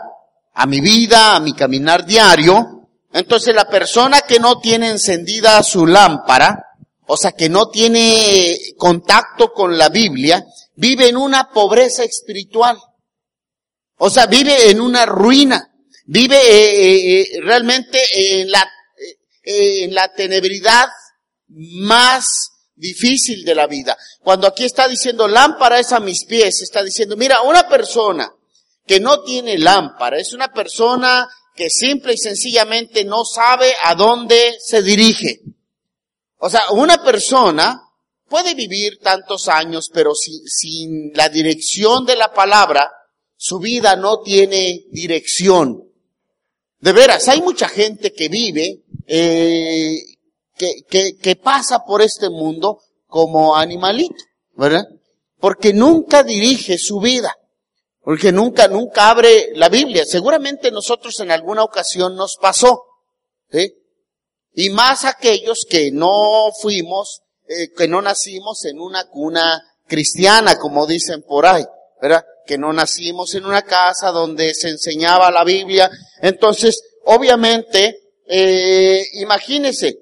a 0.54 0.64
mi 0.64 0.80
vida, 0.80 1.37
a 1.37 1.40
mi 1.40 1.52
caminar 1.52 2.06
diario, 2.06 2.88
entonces 3.12 3.54
la 3.54 3.68
persona 3.68 4.23
que 4.23 4.40
no 4.40 4.61
tiene 4.61 4.88
encendida 4.88 5.62
su 5.62 5.87
lámpara, 5.87 6.65
o 7.06 7.16
sea, 7.16 7.32
que 7.32 7.48
no 7.48 7.68
tiene 7.68 8.58
contacto 8.76 9.52
con 9.52 9.78
la 9.78 9.88
Biblia, 9.88 10.44
vive 10.75 11.08
en 11.08 11.16
una 11.16 11.50
pobreza 11.50 12.04
espiritual. 12.04 12.78
O 13.98 14.10
sea, 14.10 14.26
vive 14.26 14.70
en 14.70 14.80
una 14.80 15.06
ruina. 15.06 15.72
Vive 16.06 16.36
eh, 16.36 16.82
eh, 16.82 17.20
eh, 17.20 17.40
realmente 17.42 17.98
en 18.40 18.50
la, 18.50 18.68
en 19.42 19.94
la 19.94 20.12
tenebridad 20.12 20.88
más 21.48 22.26
difícil 22.75 23.44
de 23.44 23.54
la 23.54 23.66
vida. 23.66 23.96
Cuando 24.20 24.46
aquí 24.46 24.64
está 24.64 24.86
diciendo 24.86 25.26
lámpara 25.26 25.80
es 25.80 25.92
a 25.92 26.00
mis 26.00 26.25
pies, 26.26 26.60
está 26.62 26.82
diciendo, 26.82 27.16
mira, 27.16 27.42
una 27.42 27.68
persona 27.68 28.30
que 28.86 29.00
no 29.00 29.22
tiene 29.22 29.58
lámpara 29.58 30.18
es 30.18 30.32
una 30.32 30.52
persona 30.52 31.28
que 31.54 31.70
simple 31.70 32.12
y 32.12 32.18
sencillamente 32.18 33.04
no 33.04 33.25
sabe 33.25 33.72
a 33.82 33.94
dónde 33.94 34.56
se 34.60 34.82
dirige. 34.82 35.40
O 36.38 36.50
sea, 36.50 36.70
una 36.72 37.02
persona 37.02 37.80
puede 38.28 38.54
vivir 38.54 38.98
tantos 39.00 39.48
años, 39.48 39.90
pero 39.92 40.12
sin, 40.14 41.12
la 41.14 41.28
dirección 41.28 42.04
de 42.04 42.16
la 42.16 42.32
palabra, 42.32 42.90
su 43.36 43.58
vida 43.58 43.96
no 43.96 44.20
tiene 44.20 44.84
dirección. 44.90 45.82
De 46.78 46.92
veras, 46.92 47.28
hay 47.28 47.40
mucha 47.40 47.68
gente 47.68 48.12
que 48.12 48.28
vive, 48.28 48.84
eh, 49.06 49.98
que, 50.56 50.82
que, 50.88 51.16
que 51.16 51.36
pasa 51.36 51.84
por 51.84 52.02
este 52.02 52.28
mundo 52.28 52.80
como 53.06 53.56
animalito, 53.56 54.22
¿verdad? 54.56 54.84
Porque 55.38 55.72
nunca 55.72 56.22
dirige 56.22 56.78
su 56.78 57.00
vida. 57.00 57.34
Porque 58.06 58.30
nunca, 58.30 58.68
nunca 58.68 59.10
abre 59.10 59.48
la 59.54 59.68
Biblia. 59.68 60.04
Seguramente 60.04 60.70
nosotros 60.70 61.18
en 61.18 61.32
alguna 61.32 61.64
ocasión 61.64 62.14
nos 62.14 62.36
pasó. 62.40 62.84
¿sí? 63.50 63.74
Y 64.58 64.70
más 64.70 65.04
aquellos 65.04 65.66
que 65.68 65.90
no 65.92 66.50
fuimos, 66.60 67.20
eh, 67.46 67.68
que 67.76 67.86
no 67.86 68.00
nacimos 68.00 68.64
en 68.64 68.80
una 68.80 69.04
cuna 69.04 69.62
cristiana, 69.86 70.56
como 70.56 70.86
dicen 70.86 71.22
por 71.22 71.44
ahí, 71.44 71.62
¿verdad? 72.00 72.25
Que 72.46 72.56
no 72.56 72.72
nacimos 72.72 73.34
en 73.34 73.44
una 73.44 73.62
casa 73.62 74.10
donde 74.12 74.54
se 74.54 74.70
enseñaba 74.70 75.30
la 75.30 75.44
Biblia. 75.44 75.90
Entonces, 76.22 76.82
obviamente, 77.04 78.14
eh, 78.26 79.04
imagínense, 79.14 80.00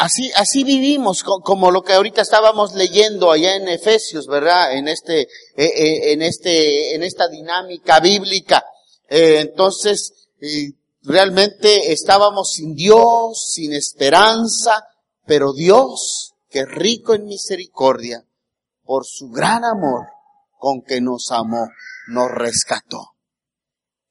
Así, 0.00 0.30
así 0.36 0.62
vivimos, 0.62 1.24
como 1.24 1.72
lo 1.72 1.82
que 1.82 1.92
ahorita 1.92 2.22
estábamos 2.22 2.72
leyendo 2.74 3.32
allá 3.32 3.56
en 3.56 3.66
Efesios, 3.66 4.28
¿verdad? 4.28 4.76
En 4.76 4.86
este, 4.86 5.22
eh, 5.22 5.26
eh, 5.56 6.12
en 6.12 6.22
este, 6.22 6.94
en 6.94 7.02
esta 7.02 7.26
dinámica 7.26 7.98
bíblica. 7.98 8.64
Entonces, 9.08 10.28
realmente 11.02 11.92
estábamos 11.92 12.52
sin 12.52 12.74
Dios, 12.74 13.50
sin 13.52 13.72
esperanza, 13.72 14.84
pero 15.26 15.52
Dios, 15.52 16.34
que 16.48 16.64
rico 16.64 17.14
en 17.14 17.26
misericordia, 17.26 18.24
por 18.82 19.04
su 19.04 19.28
gran 19.30 19.64
amor 19.64 20.06
con 20.58 20.82
que 20.82 21.00
nos 21.00 21.30
amó, 21.30 21.68
nos 22.08 22.30
rescató. 22.30 23.14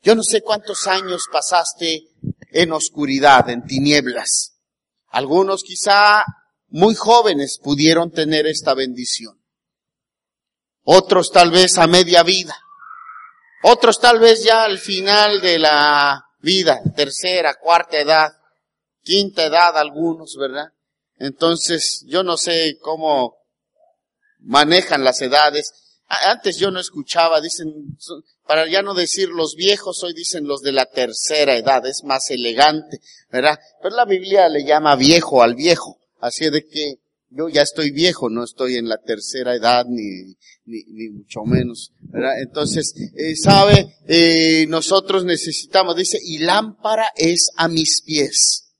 Yo 0.01 0.15
no 0.15 0.23
sé 0.23 0.41
cuántos 0.41 0.87
años 0.87 1.25
pasaste 1.31 2.07
en 2.51 2.71
oscuridad, 2.71 3.49
en 3.49 3.65
tinieblas. 3.65 4.59
Algunos 5.09 5.63
quizá 5.63 6.23
muy 6.69 6.95
jóvenes 6.95 7.59
pudieron 7.61 8.11
tener 8.11 8.45
esta 8.45 8.73
bendición. 8.73 9.41
Otros 10.83 11.31
tal 11.31 11.51
vez 11.51 11.77
a 11.77 11.87
media 11.87 12.23
vida. 12.23 12.55
Otros 13.63 13.99
tal 13.99 14.19
vez 14.19 14.43
ya 14.43 14.63
al 14.63 14.77
final 14.77 15.41
de 15.41 15.59
la 15.59 16.26
vida, 16.39 16.81
tercera, 16.95 17.55
cuarta 17.55 17.99
edad, 17.99 18.31
quinta 19.01 19.45
edad 19.45 19.77
algunos, 19.77 20.35
¿verdad? 20.37 20.67
Entonces, 21.17 22.03
yo 22.07 22.23
no 22.23 22.37
sé 22.37 22.77
cómo 22.81 23.37
manejan 24.39 25.03
las 25.03 25.21
edades. 25.21 25.73
Antes 26.07 26.57
yo 26.57 26.71
no 26.71 26.79
escuchaba, 26.79 27.41
dicen, 27.41 27.97
para 28.45 28.67
ya 28.67 28.81
no 28.81 28.93
decir 28.93 29.29
los 29.29 29.55
viejos, 29.55 30.03
hoy 30.03 30.13
dicen 30.13 30.47
los 30.47 30.61
de 30.61 30.71
la 30.71 30.85
tercera 30.85 31.55
edad, 31.55 31.85
es 31.85 32.03
más 32.03 32.29
elegante, 32.29 33.01
¿verdad? 33.29 33.59
Pero 33.81 33.95
la 33.95 34.05
Biblia 34.05 34.47
le 34.47 34.63
llama 34.63 34.95
viejo 34.95 35.43
al 35.43 35.55
viejo, 35.55 35.99
así 36.19 36.49
de 36.49 36.65
que 36.65 36.99
yo 37.29 37.49
ya 37.49 37.61
estoy 37.61 37.91
viejo, 37.91 38.29
no 38.29 38.43
estoy 38.43 38.75
en 38.75 38.87
la 38.87 38.97
tercera 38.97 39.55
edad 39.55 39.85
ni, 39.87 40.35
ni, 40.65 40.83
ni 40.87 41.09
mucho 41.09 41.43
menos. 41.43 41.91
Entonces, 42.39 42.93
eh, 43.15 43.35
sabe, 43.35 43.97
eh, 44.07 44.65
nosotros 44.69 45.25
necesitamos, 45.25 45.95
dice, 45.95 46.19
y 46.23 46.39
lámpara 46.39 47.11
es 47.15 47.51
a 47.57 47.67
mis 47.67 48.01
pies. 48.01 48.73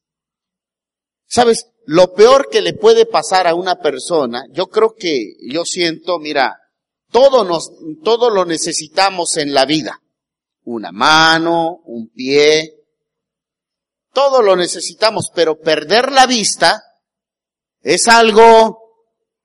¿Sabes? 1.28 1.68
Lo 1.86 2.14
peor 2.14 2.50
que 2.50 2.62
le 2.62 2.74
puede 2.74 3.06
pasar 3.06 3.48
a 3.48 3.56
una 3.56 3.80
persona, 3.80 4.46
yo 4.52 4.68
creo 4.68 4.96
que, 4.96 5.36
yo 5.50 5.66
siento, 5.66 6.20
mira, 6.20 6.58
todo 7.12 7.44
nos, 7.44 7.72
todo 8.04 8.30
lo 8.30 8.46
necesitamos 8.46 9.38
en 9.38 9.54
la 9.54 9.66
vida. 9.66 10.02
Una 10.64 10.92
mano, 10.92 11.80
un 11.86 12.10
pie, 12.10 12.74
todo 14.14 14.42
lo 14.42 14.56
necesitamos, 14.56 15.32
pero 15.34 15.60
perder 15.60 16.12
la 16.12 16.28
vista 16.28 16.82
es 17.96 18.08
algo 18.08 18.80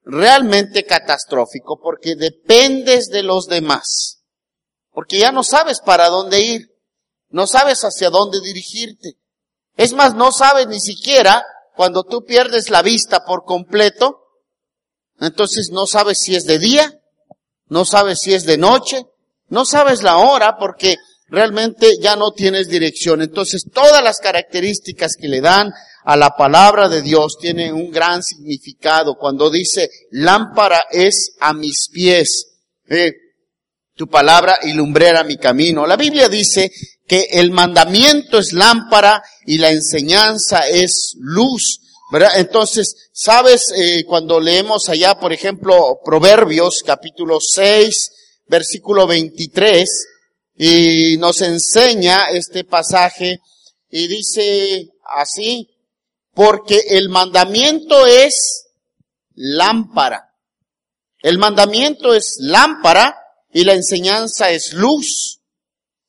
realmente 0.03 0.85
catastrófico 0.85 1.79
porque 1.79 2.15
dependes 2.15 3.07
de 3.07 3.23
los 3.23 3.47
demás. 3.47 4.23
Porque 4.91 5.19
ya 5.19 5.31
no 5.31 5.43
sabes 5.43 5.79
para 5.79 6.09
dónde 6.09 6.41
ir, 6.41 6.67
no 7.29 7.47
sabes 7.47 7.83
hacia 7.83 8.09
dónde 8.09 8.41
dirigirte. 8.41 9.17
Es 9.77 9.93
más, 9.93 10.13
no 10.15 10.31
sabes 10.31 10.67
ni 10.67 10.79
siquiera 10.79 11.45
cuando 11.75 12.03
tú 12.03 12.25
pierdes 12.25 12.69
la 12.69 12.81
vista 12.81 13.25
por 13.25 13.45
completo, 13.45 14.19
entonces 15.19 15.69
no 15.71 15.87
sabes 15.87 16.19
si 16.19 16.35
es 16.35 16.45
de 16.45 16.59
día 16.59 16.99
no 17.73 17.85
sabes 17.85 18.19
si 18.19 18.33
es 18.33 18.45
de 18.45 18.57
noche, 18.57 19.07
no 19.47 19.65
sabes 19.65 20.03
la 20.03 20.17
hora 20.17 20.57
porque 20.57 20.97
realmente 21.33 21.97
ya 21.99 22.15
no 22.15 22.31
tienes 22.31 22.69
dirección. 22.69 23.23
Entonces 23.23 23.65
todas 23.73 24.03
las 24.03 24.19
características 24.19 25.15
que 25.19 25.27
le 25.27 25.41
dan 25.41 25.73
a 26.05 26.15
la 26.15 26.35
palabra 26.37 26.87
de 26.87 27.01
Dios 27.01 27.37
tienen 27.41 27.73
un 27.73 27.89
gran 27.89 28.21
significado. 28.21 29.15
Cuando 29.15 29.49
dice 29.49 29.89
lámpara 30.11 30.85
es 30.91 31.35
a 31.39 31.53
mis 31.53 31.89
pies, 31.91 32.45
eh, 32.87 33.13
tu 33.95 34.07
palabra 34.07 34.59
y 34.61 34.73
lumbrera 34.73 35.23
mi 35.23 35.37
camino. 35.37 35.87
La 35.87 35.97
Biblia 35.97 36.29
dice 36.29 36.71
que 37.07 37.27
el 37.31 37.49
mandamiento 37.49 38.37
es 38.37 38.53
lámpara 38.53 39.23
y 39.47 39.57
la 39.57 39.71
enseñanza 39.71 40.67
es 40.67 41.15
luz. 41.19 41.79
Entonces, 42.35 43.09
¿sabes? 43.11 43.73
Eh, 43.75 44.03
cuando 44.05 44.39
leemos 44.39 44.87
allá, 44.87 45.15
por 45.15 45.33
ejemplo, 45.33 45.99
Proverbios 46.05 46.83
capítulo 46.85 47.39
6, 47.41 48.11
versículo 48.47 49.07
23, 49.07 49.89
y 50.55 51.17
nos 51.17 51.41
enseña 51.41 52.25
este 52.25 52.63
pasaje 52.63 53.39
y 53.89 54.07
dice 54.07 54.89
así, 55.15 55.69
porque 56.33 56.81
el 56.89 57.09
mandamiento 57.09 58.05
es 58.05 58.67
lámpara. 59.35 60.29
El 61.21 61.37
mandamiento 61.37 62.13
es 62.13 62.37
lámpara 62.39 63.15
y 63.51 63.63
la 63.63 63.73
enseñanza 63.73 64.51
es 64.51 64.73
luz 64.73 65.39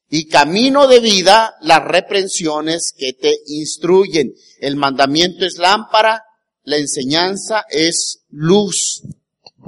y 0.09 0.29
camino 0.29 0.87
de 0.87 1.01
vida 1.01 1.55
las 1.61 1.83
reprensiones 1.83 2.93
que 2.97 3.13
te 3.13 3.37
instruyen. 3.47 4.33
El 4.61 4.77
mandamiento 4.77 5.45
es 5.45 5.59
lámpara, 5.59 6.23
la 6.63 6.77
enseñanza 6.77 7.65
es 7.69 8.21
luz. 8.31 9.03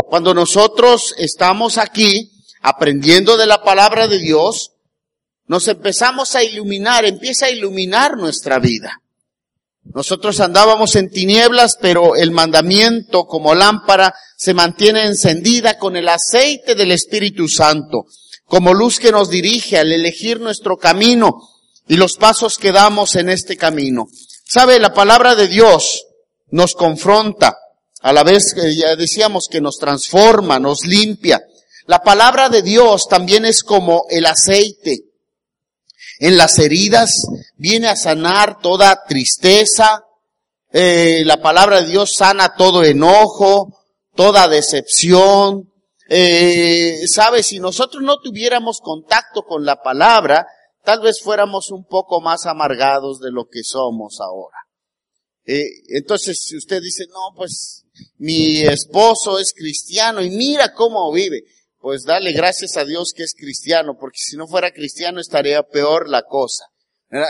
Cuando 0.08 0.34
nosotros 0.34 1.14
estamos 1.18 1.78
aquí 1.78 2.35
aprendiendo 2.66 3.36
de 3.36 3.46
la 3.46 3.62
palabra 3.62 4.08
de 4.08 4.18
Dios, 4.18 4.72
nos 5.46 5.68
empezamos 5.68 6.34
a 6.34 6.42
iluminar, 6.42 7.04
empieza 7.04 7.46
a 7.46 7.50
iluminar 7.50 8.16
nuestra 8.16 8.58
vida. 8.58 9.00
Nosotros 9.84 10.40
andábamos 10.40 10.96
en 10.96 11.10
tinieblas, 11.10 11.78
pero 11.80 12.16
el 12.16 12.32
mandamiento 12.32 13.26
como 13.26 13.54
lámpara 13.54 14.12
se 14.36 14.52
mantiene 14.52 15.06
encendida 15.06 15.78
con 15.78 15.96
el 15.96 16.08
aceite 16.08 16.74
del 16.74 16.90
Espíritu 16.90 17.48
Santo 17.48 18.06
como 18.46 18.74
luz 18.74 18.98
que 18.98 19.12
nos 19.12 19.28
dirige 19.28 19.78
al 19.78 19.92
elegir 19.92 20.40
nuestro 20.40 20.76
camino 20.76 21.36
y 21.88 21.96
los 21.96 22.16
pasos 22.16 22.58
que 22.58 22.72
damos 22.72 23.16
en 23.16 23.28
este 23.28 23.56
camino. 23.56 24.08
Sabe, 24.44 24.78
la 24.78 24.94
palabra 24.94 25.34
de 25.34 25.48
Dios 25.48 26.04
nos 26.50 26.74
confronta, 26.74 27.56
a 28.00 28.12
la 28.12 28.22
vez 28.22 28.54
que 28.54 28.74
ya 28.76 28.94
decíamos 28.94 29.48
que 29.50 29.60
nos 29.60 29.78
transforma, 29.78 30.60
nos 30.60 30.86
limpia. 30.86 31.42
La 31.86 32.02
palabra 32.02 32.48
de 32.48 32.62
Dios 32.62 33.06
también 33.08 33.44
es 33.44 33.62
como 33.62 34.04
el 34.10 34.26
aceite. 34.26 35.04
En 36.18 36.36
las 36.36 36.58
heridas 36.58 37.26
viene 37.56 37.88
a 37.88 37.96
sanar 37.96 38.60
toda 38.60 39.04
tristeza. 39.04 40.02
Eh, 40.72 41.22
la 41.24 41.40
palabra 41.40 41.80
de 41.80 41.88
Dios 41.88 42.14
sana 42.14 42.54
todo 42.56 42.84
enojo, 42.84 43.72
toda 44.14 44.48
decepción, 44.48 45.70
eh, 46.08 47.06
sabe, 47.08 47.42
si 47.42 47.58
nosotros 47.58 48.02
no 48.02 48.20
tuviéramos 48.20 48.80
contacto 48.80 49.42
con 49.42 49.64
la 49.64 49.82
palabra, 49.82 50.46
tal 50.84 51.00
vez 51.00 51.20
fuéramos 51.20 51.70
un 51.70 51.84
poco 51.84 52.20
más 52.20 52.46
amargados 52.46 53.18
de 53.18 53.32
lo 53.32 53.46
que 53.46 53.64
somos 53.64 54.18
ahora. 54.20 54.56
Eh, 55.44 55.64
entonces, 55.88 56.44
si 56.46 56.56
usted 56.56 56.80
dice, 56.80 57.06
no, 57.08 57.34
pues 57.36 57.84
mi 58.18 58.60
esposo 58.60 59.38
es 59.38 59.52
cristiano 59.52 60.22
y 60.22 60.30
mira 60.30 60.72
cómo 60.72 61.10
vive, 61.12 61.42
pues 61.86 62.02
dale 62.02 62.32
gracias 62.32 62.76
a 62.76 62.84
Dios 62.84 63.12
que 63.14 63.22
es 63.22 63.32
cristiano, 63.38 63.96
porque 63.96 64.18
si 64.18 64.36
no 64.36 64.48
fuera 64.48 64.72
cristiano 64.72 65.20
estaría 65.20 65.62
peor 65.62 66.08
la 66.08 66.24
cosa. 66.24 66.64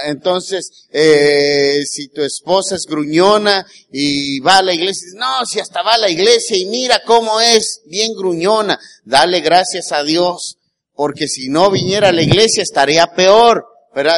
Entonces, 0.06 0.86
eh, 0.90 1.82
si 1.84 2.08
tu 2.08 2.22
esposa 2.22 2.74
es 2.76 2.86
gruñona 2.86 3.66
y 3.92 4.40
va 4.40 4.56
a 4.56 4.62
la 4.62 4.72
iglesia, 4.72 5.08
no, 5.16 5.44
si 5.44 5.60
hasta 5.60 5.82
va 5.82 5.92
a 5.92 5.98
la 5.98 6.08
iglesia 6.08 6.56
y 6.56 6.64
mira 6.64 7.02
cómo 7.04 7.38
es, 7.38 7.82
bien 7.84 8.14
gruñona, 8.14 8.80
dale 9.04 9.40
gracias 9.40 9.92
a 9.92 10.02
Dios, 10.02 10.56
porque 10.94 11.28
si 11.28 11.50
no 11.50 11.70
viniera 11.70 12.08
a 12.08 12.12
la 12.12 12.22
iglesia 12.22 12.62
estaría 12.62 13.08
peor. 13.08 13.62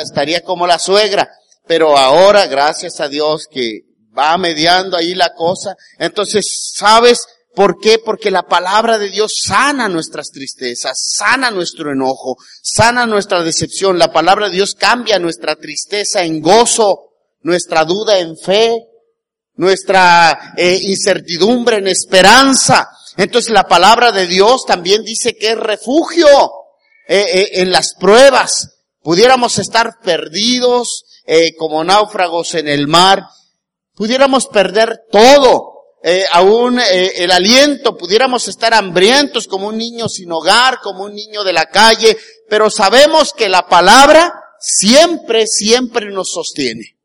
Estaría 0.04 0.42
como 0.44 0.68
la 0.68 0.78
suegra. 0.78 1.28
Pero 1.66 1.98
ahora, 1.98 2.46
gracias 2.46 3.00
a 3.00 3.08
Dios 3.08 3.48
que 3.50 3.80
va 4.16 4.38
mediando 4.38 4.96
ahí 4.96 5.16
la 5.16 5.34
cosa, 5.34 5.74
entonces, 5.98 6.72
¿sabes? 6.76 7.26
¿Por 7.54 7.80
qué? 7.80 7.98
Porque 7.98 8.30
la 8.30 8.44
palabra 8.44 8.98
de 8.98 9.08
Dios 9.08 9.40
sana 9.44 9.88
nuestras 9.88 10.30
tristezas, 10.30 11.12
sana 11.16 11.50
nuestro 11.50 11.92
enojo, 11.92 12.36
sana 12.62 13.06
nuestra 13.06 13.42
decepción. 13.42 13.98
La 13.98 14.12
palabra 14.12 14.48
de 14.48 14.56
Dios 14.56 14.74
cambia 14.74 15.18
nuestra 15.18 15.56
tristeza 15.56 16.22
en 16.22 16.40
gozo, 16.40 17.08
nuestra 17.42 17.84
duda 17.84 18.18
en 18.18 18.36
fe, 18.36 18.76
nuestra 19.58 20.54
eh, 20.56 20.78
incertidumbre 20.82 21.78
en 21.78 21.88
esperanza. 21.88 22.88
Entonces 23.16 23.50
la 23.50 23.66
palabra 23.66 24.12
de 24.12 24.26
Dios 24.26 24.64
también 24.64 25.02
dice 25.02 25.36
que 25.36 25.50
es 25.50 25.58
refugio 25.58 26.26
eh, 27.08 27.26
eh, 27.32 27.48
en 27.54 27.72
las 27.72 27.94
pruebas. 27.94 28.76
Pudiéramos 29.02 29.58
estar 29.58 29.98
perdidos 30.02 31.04
como 31.58 31.84
náufragos 31.84 32.54
en 32.54 32.68
el 32.68 32.88
mar, 32.88 33.22
pudiéramos 33.94 34.46
perder 34.46 35.02
todo, 35.12 35.77
eh, 36.02 36.24
aún 36.32 36.78
eh, 36.78 37.12
el 37.16 37.30
aliento, 37.30 37.96
pudiéramos 37.96 38.46
estar 38.46 38.72
hambrientos 38.72 39.48
como 39.48 39.68
un 39.68 39.76
niño 39.76 40.08
sin 40.08 40.30
hogar, 40.30 40.78
como 40.80 41.04
un 41.04 41.14
niño 41.14 41.42
de 41.42 41.52
la 41.52 41.66
calle, 41.66 42.16
pero 42.48 42.70
sabemos 42.70 43.32
que 43.32 43.48
la 43.48 43.68
palabra 43.68 44.32
siempre, 44.60 45.46
siempre 45.46 46.10
nos 46.10 46.30
sostiene. 46.30 46.98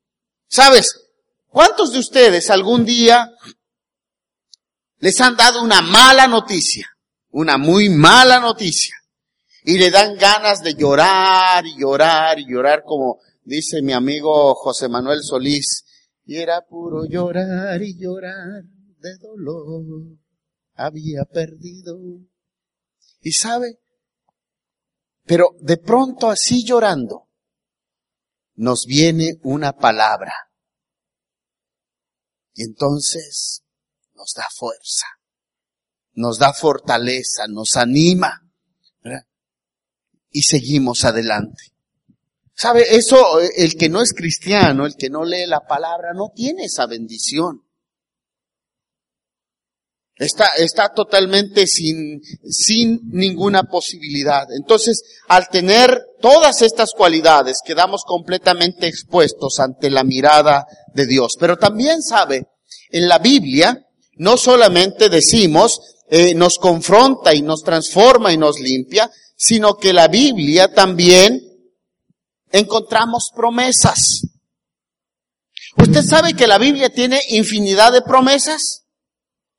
¿Sabes? 0.48 1.00
¿Cuántos 1.48 1.92
de 1.92 2.00
ustedes 2.00 2.50
algún 2.50 2.86
día 2.86 3.32
les 5.00 5.20
han 5.22 5.36
dado 5.36 5.64
una 5.64 5.82
mala 5.82 6.28
noticia? 6.28 6.88
Una 7.32 7.58
muy 7.58 7.90
mala 7.90 8.40
noticia. 8.40 8.96
Y 9.64 9.80
le 9.80 9.90
dan 9.90 10.16
ganas 10.18 10.62
de 10.62 10.76
llorar 10.76 11.66
y 11.66 11.80
llorar 11.80 12.38
y 12.38 12.46
llorar 12.46 12.84
como 12.86 13.20
dice 13.44 13.82
mi 13.82 13.94
amigo 13.94 14.54
José 14.56 14.88
Manuel 14.88 15.24
Solís, 15.24 15.86
y 16.26 16.38
era 16.38 16.62
puro 16.62 17.06
llorar 17.06 17.82
y 17.82 17.98
llorar 17.98 18.64
de 19.04 19.18
dolor. 19.18 20.18
Había 20.76 21.26
perdido. 21.26 22.00
Y 23.22 23.34
sabe, 23.34 23.80
pero 25.26 25.56
de 25.60 25.78
pronto 25.78 26.30
así 26.30 26.66
llorando, 26.66 27.30
nos 28.56 28.86
viene 28.86 29.40
una 29.44 29.74
palabra. 29.74 30.34
Y 32.54 32.64
entonces 32.64 33.64
nos 34.16 34.34
da 34.36 34.46
fuerza, 34.54 35.06
nos 36.14 36.40
da 36.40 36.54
fortaleza, 36.54 37.48
nos 37.48 37.76
anima. 37.78 38.40
Y 40.36 40.44
seguimos 40.44 41.06
adelante. 41.06 41.76
¿Sabe? 42.56 42.96
Eso, 42.96 43.40
el 43.40 43.76
que 43.76 43.90
no 43.90 44.02
es 44.02 44.14
cristiano, 44.14 44.86
el 44.86 44.96
que 44.96 45.10
no 45.10 45.24
lee 45.24 45.46
la 45.46 45.68
palabra, 45.68 46.14
no 46.14 46.32
tiene 46.34 46.66
esa 46.66 46.88
bendición. 46.88 47.63
Está, 50.16 50.50
está 50.58 50.94
totalmente 50.94 51.66
sin, 51.66 52.22
sin 52.48 53.02
ninguna 53.12 53.64
posibilidad. 53.64 54.46
Entonces, 54.56 55.02
al 55.28 55.50
tener 55.50 56.00
todas 56.22 56.62
estas 56.62 56.92
cualidades, 56.96 57.58
quedamos 57.66 58.04
completamente 58.06 58.88
expuestos 58.88 59.60
ante 59.60 59.90
la 59.90 60.04
mirada 60.04 60.66
de 60.94 61.08
Dios. 61.08 61.36
Pero 61.40 61.58
también 61.58 62.04
sabe, 62.04 62.46
en 62.92 63.08
la 63.08 63.18
Biblia, 63.18 63.88
no 64.18 64.38
solamente 64.38 65.10
decimos, 65.10 65.80
eh, 66.10 66.36
nos 66.36 66.60
confronta 66.60 67.34
y 67.34 67.42
nos 67.42 67.64
transforma 67.64 68.32
y 68.32 68.38
nos 68.38 68.60
limpia, 68.60 69.10
sino 69.36 69.78
que 69.78 69.94
la 69.94 70.08
Biblia 70.08 70.72
también 70.72 71.42
encontramos 72.52 73.32
promesas. 73.36 74.28
¿Usted 75.76 76.04
sabe 76.04 76.36
que 76.36 76.46
la 76.46 76.60
Biblia 76.60 76.92
tiene 76.92 77.20
infinidad 77.30 77.92
de 77.92 78.04
promesas? 78.04 78.83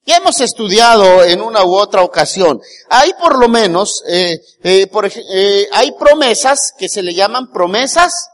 Ya 0.07 0.17
hemos 0.19 0.41
estudiado 0.41 1.25
en 1.25 1.41
una 1.41 1.65
u 1.65 1.75
otra 1.75 2.03
ocasión. 2.03 2.61
Hay 2.91 3.15
por 3.15 3.39
lo 3.39 3.49
menos, 3.49 4.03
eh, 4.07 4.39
eh, 4.63 4.87
por, 4.87 5.07
eh, 5.07 5.69
hay 5.73 5.93
promesas 5.93 6.75
que 6.77 6.91
se 6.91 7.03
le 7.03 7.15
llaman 7.15 7.51
promesas 7.51 8.29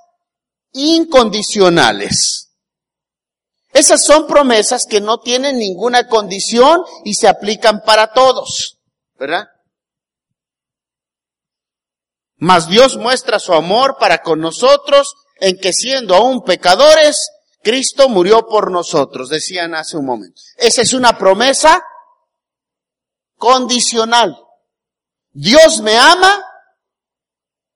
incondicionales. 0.72 2.48
Esas 3.72 4.04
son 4.04 4.26
promesas 4.26 4.85
que 4.85 5.00
no 5.00 5.20
tienen 5.20 5.59
ninguna 5.59 6.09
condición 6.09 6.83
y 7.04 7.14
se 7.14 7.28
aplican 7.28 7.83
para 7.85 8.12
todos, 8.12 8.78
¿verdad? 9.16 9.46
Mas 12.37 12.68
Dios 12.68 12.96
muestra 12.96 13.38
su 13.38 13.52
amor 13.52 13.96
para 14.00 14.22
con 14.22 14.40
nosotros 14.40 15.14
en 15.37 15.56
que 15.59 15.72
siendo 15.72 16.16
aún 16.16 16.42
pecadores, 16.42 17.30
Cristo 17.62 18.09
murió 18.09 18.46
por 18.46 18.70
nosotros, 18.70 19.29
decían 19.29 19.75
hace 19.75 19.96
un 19.96 20.07
momento. 20.07 20.40
Esa 20.57 20.83
es 20.83 20.92
una 20.92 21.18
promesa 21.18 21.85
condicional. 23.37 24.38
Dios 25.33 25.81
me 25.81 25.96
ama, 25.96 26.44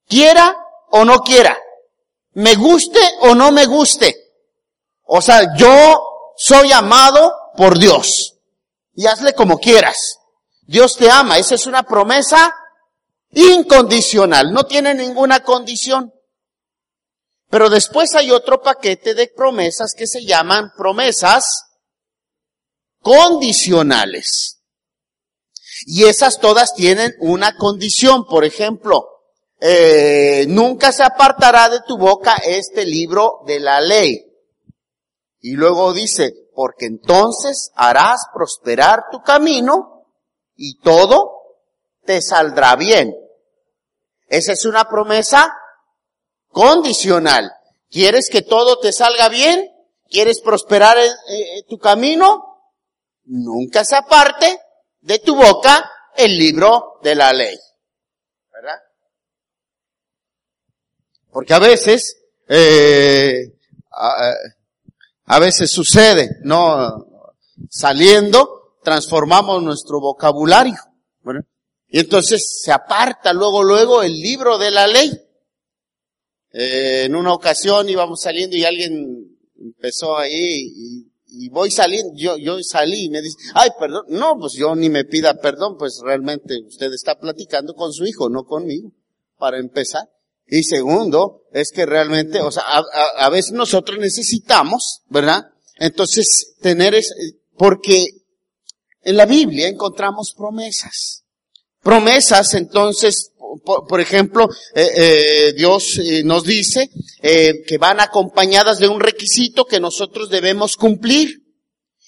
quiera 0.07 0.57
o 0.91 1.05
no 1.05 1.21
quiera, 1.21 1.57
me 2.33 2.55
guste 2.55 3.01
o 3.21 3.35
no 3.35 3.53
me 3.53 3.67
guste. 3.67 4.17
O 5.05 5.21
sea, 5.21 5.55
yo 5.57 6.33
soy 6.37 6.73
amado 6.73 7.35
por 7.57 7.79
Dios. 7.79 8.37
Y 8.95 9.07
hazle 9.07 9.35
como 9.35 9.59
quieras. 9.59 10.19
Dios 10.63 10.97
te 10.97 11.11
ama. 11.11 11.37
Esa 11.37 11.57
es 11.57 11.67
una 11.67 11.83
promesa 11.83 12.55
incondicional. 13.33 14.53
No 14.53 14.65
tiene 14.65 14.95
ninguna 14.95 15.43
condición. 15.43 16.14
Pero 17.55 17.71
después 17.71 18.17
hay 18.17 18.33
otro 18.33 18.63
paquete 18.63 19.15
de 19.15 19.29
promesas 19.29 19.95
que 19.97 20.09
se 20.09 20.25
llaman 20.25 20.73
promesas 20.77 21.67
condicionales. 23.01 24.61
Y 25.87 26.03
esas 26.07 26.41
todas 26.41 26.75
tienen 26.75 27.15
una 27.21 27.57
condición. 27.57 28.27
Por 28.27 28.45
ejemplo, 28.45 29.09
eh, 29.61 30.47
nunca 30.49 30.91
se 30.91 31.05
apartará 31.05 31.69
de 31.69 31.79
tu 31.87 31.97
boca 31.97 32.35
este 32.45 32.85
libro 32.85 33.43
de 33.47 33.61
la 33.61 33.81
ley. 33.81 34.27
Y 35.39 35.53
luego 35.53 35.93
dice, 35.93 36.35
porque 36.57 36.87
entonces 36.87 37.71
harás 37.77 38.27
prosperar 38.35 39.05
tu 39.13 39.23
camino 39.23 40.09
y 40.57 40.81
todo 40.81 41.31
te 42.05 42.21
saldrá 42.21 42.75
bien. 42.75 43.15
Esa 44.27 44.51
es 44.51 44.65
una 44.65 44.89
promesa 44.89 45.57
condicional. 46.55 47.53
¿Quieres 47.91 48.31
que 48.31 48.41
todo 48.41 48.79
te 48.79 48.93
salga 48.93 49.29
bien? 49.29 49.71
¿Quieres 50.09 50.41
prosperar 50.41 50.97
en, 50.97 51.67
tu 51.69 51.79
camino? 51.79 52.71
Nunca 53.25 53.85
se 53.85 53.97
aparte 53.97 54.61
de 55.01 55.19
tu 55.19 55.35
boca 55.35 55.91
el 56.17 56.39
libro 56.39 57.01
de 57.03 57.15
la 57.17 57.33
ley. 57.33 57.59
¿Verdad? 58.53 58.79
Porque 61.31 61.53
a 61.53 61.59
veces, 61.59 62.19
eh, 62.49 63.59
a, 63.91 64.33
a 65.27 65.39
veces 65.41 65.71
sucede, 65.71 66.39
¿no? 66.43 67.07
Saliendo, 67.69 68.77
transformamos 68.85 69.61
nuestro 69.63 70.01
vocabulario. 70.01 70.77
Y 71.89 72.01
entonces 72.01 72.61
se 72.63 72.73
aparta 72.73 73.33
luego, 73.33 73.63
luego 73.63 74.03
el 74.03 74.13
libro 74.13 74.59
de 74.59 74.71
la 74.71 74.87
ley. 74.87 75.24
Eh, 76.57 77.07
en 77.07 77.17
una 77.17 77.33
ocasión 77.33 77.89
íbamos 77.89 78.21
saliendo 78.21 78.57
y 78.57 78.65
alguien 78.65 79.37
empezó 79.59 80.17
ahí 80.17 80.73
y, 80.73 81.11
y, 81.27 81.49
voy 81.49 81.73
saliendo, 81.73 82.13
yo, 82.15 82.37
yo 82.37 82.63
salí 82.63 83.07
y 83.07 83.09
me 83.11 83.21
dice, 83.21 83.37
ay, 83.55 83.71
perdón, 83.77 84.05
no, 84.11 84.39
pues 84.39 84.53
yo 84.53 84.77
ni 84.77 84.89
me 84.89 85.05
pida 85.05 85.35
perdón, 85.41 85.77
pues 85.77 86.01
realmente 86.05 86.55
usted 86.65 86.93
está 86.93 87.19
platicando 87.19 87.75
con 87.75 87.93
su 87.93 88.07
hijo, 88.07 88.29
no 88.29 88.45
conmigo, 88.45 88.93
para 89.37 89.59
empezar. 89.59 90.09
Y 90.47 90.63
segundo, 90.63 91.43
es 91.53 91.73
que 91.73 91.87
realmente, 91.87 92.41
o 92.41 92.53
sea, 92.53 92.63
a, 92.63 92.85
a, 93.19 93.31
veces 93.31 93.51
nosotros 93.51 93.99
necesitamos, 93.99 95.03
¿verdad? 95.09 95.43
Entonces, 95.79 96.55
tener 96.61 96.95
es, 96.95 97.13
porque 97.57 98.07
en 99.03 99.17
la 99.17 99.27
Biblia 99.27 99.67
encontramos 99.67 100.35
promesas. 100.37 101.25
Promesas, 101.83 102.55
entonces, 102.55 103.33
por, 103.63 104.01
ejemplo, 104.01 104.49
eh, 104.75 104.91
eh, 104.97 105.53
Dios 105.57 105.99
eh, 105.99 106.23
nos 106.25 106.45
dice 106.45 106.91
que 107.23 107.79
van 107.79 108.01
acompañadas 108.01 108.79
de 108.79 108.89
un 108.89 109.01
requisito 109.01 109.65
que 109.65 109.81
nosotros 109.81 110.29
debemos 110.29 110.77
cumplir. 110.77 111.43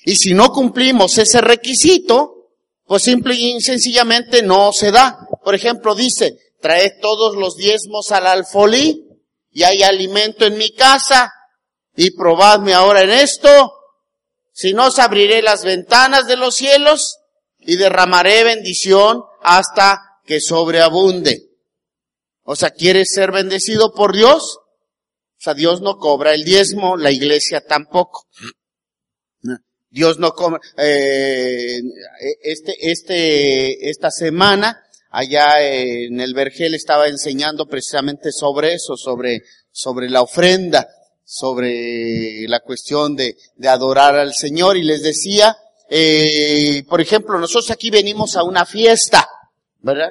Y 0.04 0.16
si 0.16 0.34
no 0.34 0.50
cumplimos 0.50 1.16
ese 1.18 1.40
requisito, 1.40 2.50
pues 2.84 3.02
simple 3.02 3.34
y 3.34 3.60
sencillamente 3.60 4.42
no 4.42 4.72
se 4.72 4.90
da. 4.90 5.18
Por 5.42 5.54
ejemplo, 5.54 5.94
dice, 5.94 6.36
trae 6.60 6.98
todos 7.00 7.34
los 7.36 7.56
diezmos 7.56 8.12
al 8.12 8.26
alfolí 8.26 9.04
y 9.50 9.62
hay 9.62 9.82
alimento 9.82 10.44
en 10.44 10.58
mi 10.58 10.70
casa 10.72 11.32
y 11.96 12.10
probadme 12.10 12.74
ahora 12.74 13.02
en 13.02 13.10
esto. 13.10 13.72
Si 14.52 14.74
no, 14.74 14.86
os 14.86 14.98
abriré 14.98 15.42
las 15.42 15.64
ventanas 15.64 16.26
de 16.26 16.36
los 16.36 16.54
cielos 16.54 17.18
y 17.58 17.76
derramaré 17.76 18.44
bendición 18.44 19.22
hasta 19.42 20.05
que 20.26 20.40
sobreabunde. 20.40 21.50
O 22.42 22.56
sea, 22.56 22.70
¿quieres 22.70 23.12
ser 23.12 23.32
bendecido 23.32 23.92
por 23.92 24.14
Dios? 24.14 24.58
O 24.58 25.40
sea, 25.40 25.54
Dios 25.54 25.80
no 25.80 25.98
cobra 25.98 26.34
el 26.34 26.44
diezmo, 26.44 26.96
la 26.96 27.10
iglesia 27.10 27.60
tampoco. 27.60 28.26
Dios 29.88 30.18
no 30.18 30.32
cobra, 30.32 30.60
eh, 30.76 31.80
este, 32.42 32.74
este, 32.90 33.88
esta 33.88 34.10
semana, 34.10 34.82
allá 35.10 35.62
en 35.62 36.20
el 36.20 36.34
Vergel 36.34 36.74
estaba 36.74 37.08
enseñando 37.08 37.66
precisamente 37.66 38.30
sobre 38.32 38.74
eso, 38.74 38.96
sobre, 38.96 39.42
sobre 39.70 40.10
la 40.10 40.22
ofrenda, 40.22 40.86
sobre 41.24 42.46
la 42.46 42.60
cuestión 42.60 43.16
de, 43.16 43.36
de 43.56 43.68
adorar 43.68 44.16
al 44.16 44.34
Señor 44.34 44.76
y 44.76 44.82
les 44.82 45.02
decía, 45.02 45.56
eh, 45.88 46.84
por 46.88 47.00
ejemplo, 47.00 47.38
nosotros 47.38 47.70
aquí 47.70 47.90
venimos 47.90 48.36
a 48.36 48.42
una 48.42 48.66
fiesta, 48.66 49.26
¿verdad? 49.86 50.10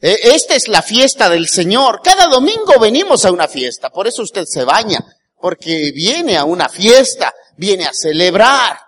Eh, 0.00 0.18
esta 0.34 0.54
es 0.54 0.68
la 0.68 0.82
fiesta 0.82 1.28
del 1.30 1.48
Señor. 1.48 2.00
Cada 2.04 2.26
domingo 2.26 2.78
venimos 2.78 3.24
a 3.24 3.32
una 3.32 3.48
fiesta. 3.48 3.90
Por 3.90 4.06
eso 4.06 4.22
usted 4.22 4.44
se 4.46 4.64
baña. 4.64 4.98
Porque 5.40 5.90
viene 5.94 6.36
a 6.36 6.44
una 6.44 6.68
fiesta, 6.68 7.34
viene 7.56 7.86
a 7.86 7.92
celebrar, 7.94 8.78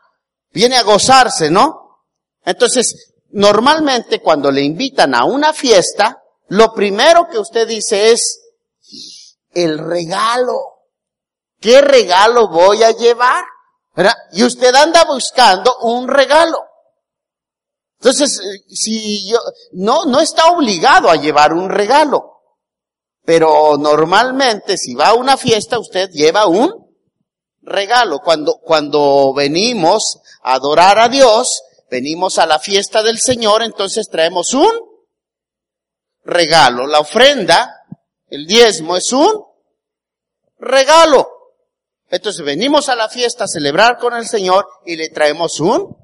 viene 0.53 0.77
a 0.77 0.83
gozarse, 0.83 1.51
¿no? 1.51 2.05
Entonces, 2.45 3.15
normalmente 3.31 4.21
cuando 4.21 4.51
le 4.51 4.61
invitan 4.61 5.15
a 5.15 5.25
una 5.25 5.55
fiesta, 5.55 6.23
lo 6.49 6.75
primero 6.75 7.27
que 7.31 7.39
usted 7.39 7.67
dice 7.67 8.13
es, 8.13 8.41
el 9.55 9.79
regalo. 9.79 10.61
¿Qué 11.59 11.81
regalo 11.81 12.49
voy 12.49 12.83
a 12.83 12.91
llevar? 12.91 13.45
¿Verdad? 13.95 14.17
Y 14.33 14.45
usted 14.45 14.75
anda 14.75 15.05
buscando 15.05 15.79
un 15.81 16.07
regalo. 16.09 16.59
Entonces, 18.03 18.41
eh, 18.41 18.65
si 18.69 19.31
yo, 19.31 19.39
no, 19.75 20.07
no 20.07 20.19
está 20.19 20.47
obligado 20.47 21.09
a 21.09 21.15
llevar 21.15 21.53
un 21.53 21.71
regalo. 21.71 22.41
Pero 23.25 23.77
normalmente 23.79 24.77
si 24.77 24.97
va 24.97 25.11
a 25.11 25.15
una 25.15 25.37
fiesta 25.37 25.79
usted 25.79 26.11
lleva 26.11 26.49
un 26.49 26.93
regalo. 27.61 28.19
Cuando, 28.19 28.59
cuando 28.59 29.33
venimos 29.33 30.21
a 30.43 30.55
adorar 30.55 30.99
a 30.99 31.09
Dios, 31.09 31.63
venimos 31.93 32.41
a 32.41 32.47
la 32.47 32.59
fiesta 32.59 33.05
del 33.05 33.21
Señor, 33.21 33.63
entonces 33.63 34.09
traemos 34.11 34.53
un 34.53 34.73
regalo. 36.25 36.89
La 36.89 36.99
ofrenda, 36.99 37.85
el 38.27 38.49
diezmo 38.49 38.97
es 38.97 39.13
un 39.13 39.45
regalo. 40.59 41.29
Entonces 42.11 42.45
venimos 42.45 42.89
a 42.89 42.97
la 42.97 43.09
fiesta 43.09 43.45
a 43.45 43.49
celebrar 43.49 43.97
con 43.99 44.13
el 44.15 44.27
Señor 44.27 44.67
y 44.85 44.97
le 44.97 45.09
traemos 45.11 45.61
un 45.61 45.97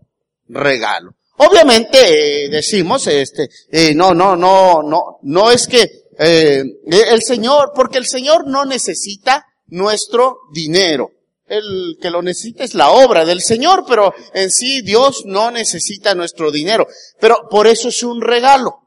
regalo. 0.46 1.17
Obviamente 1.38 2.46
eh, 2.46 2.48
decimos, 2.48 3.06
este, 3.06 3.48
eh, 3.70 3.94
no, 3.94 4.12
no, 4.12 4.36
no, 4.36 4.82
no, 4.82 5.18
no 5.22 5.50
es 5.50 5.68
que 5.68 6.08
eh, 6.18 6.64
el 6.84 7.22
Señor, 7.22 7.72
porque 7.74 7.98
el 7.98 8.06
Señor 8.06 8.48
no 8.48 8.64
necesita 8.64 9.46
nuestro 9.68 10.38
dinero. 10.52 11.12
El 11.46 11.96
que 12.00 12.10
lo 12.10 12.22
necesita 12.22 12.64
es 12.64 12.74
la 12.74 12.90
obra 12.90 13.24
del 13.24 13.40
Señor, 13.40 13.84
pero 13.86 14.12
en 14.34 14.50
sí 14.50 14.82
Dios 14.82 15.22
no 15.26 15.50
necesita 15.50 16.14
nuestro 16.14 16.50
dinero. 16.50 16.88
Pero 17.20 17.48
por 17.48 17.68
eso 17.68 17.88
es 17.88 18.02
un 18.02 18.20
regalo. 18.20 18.80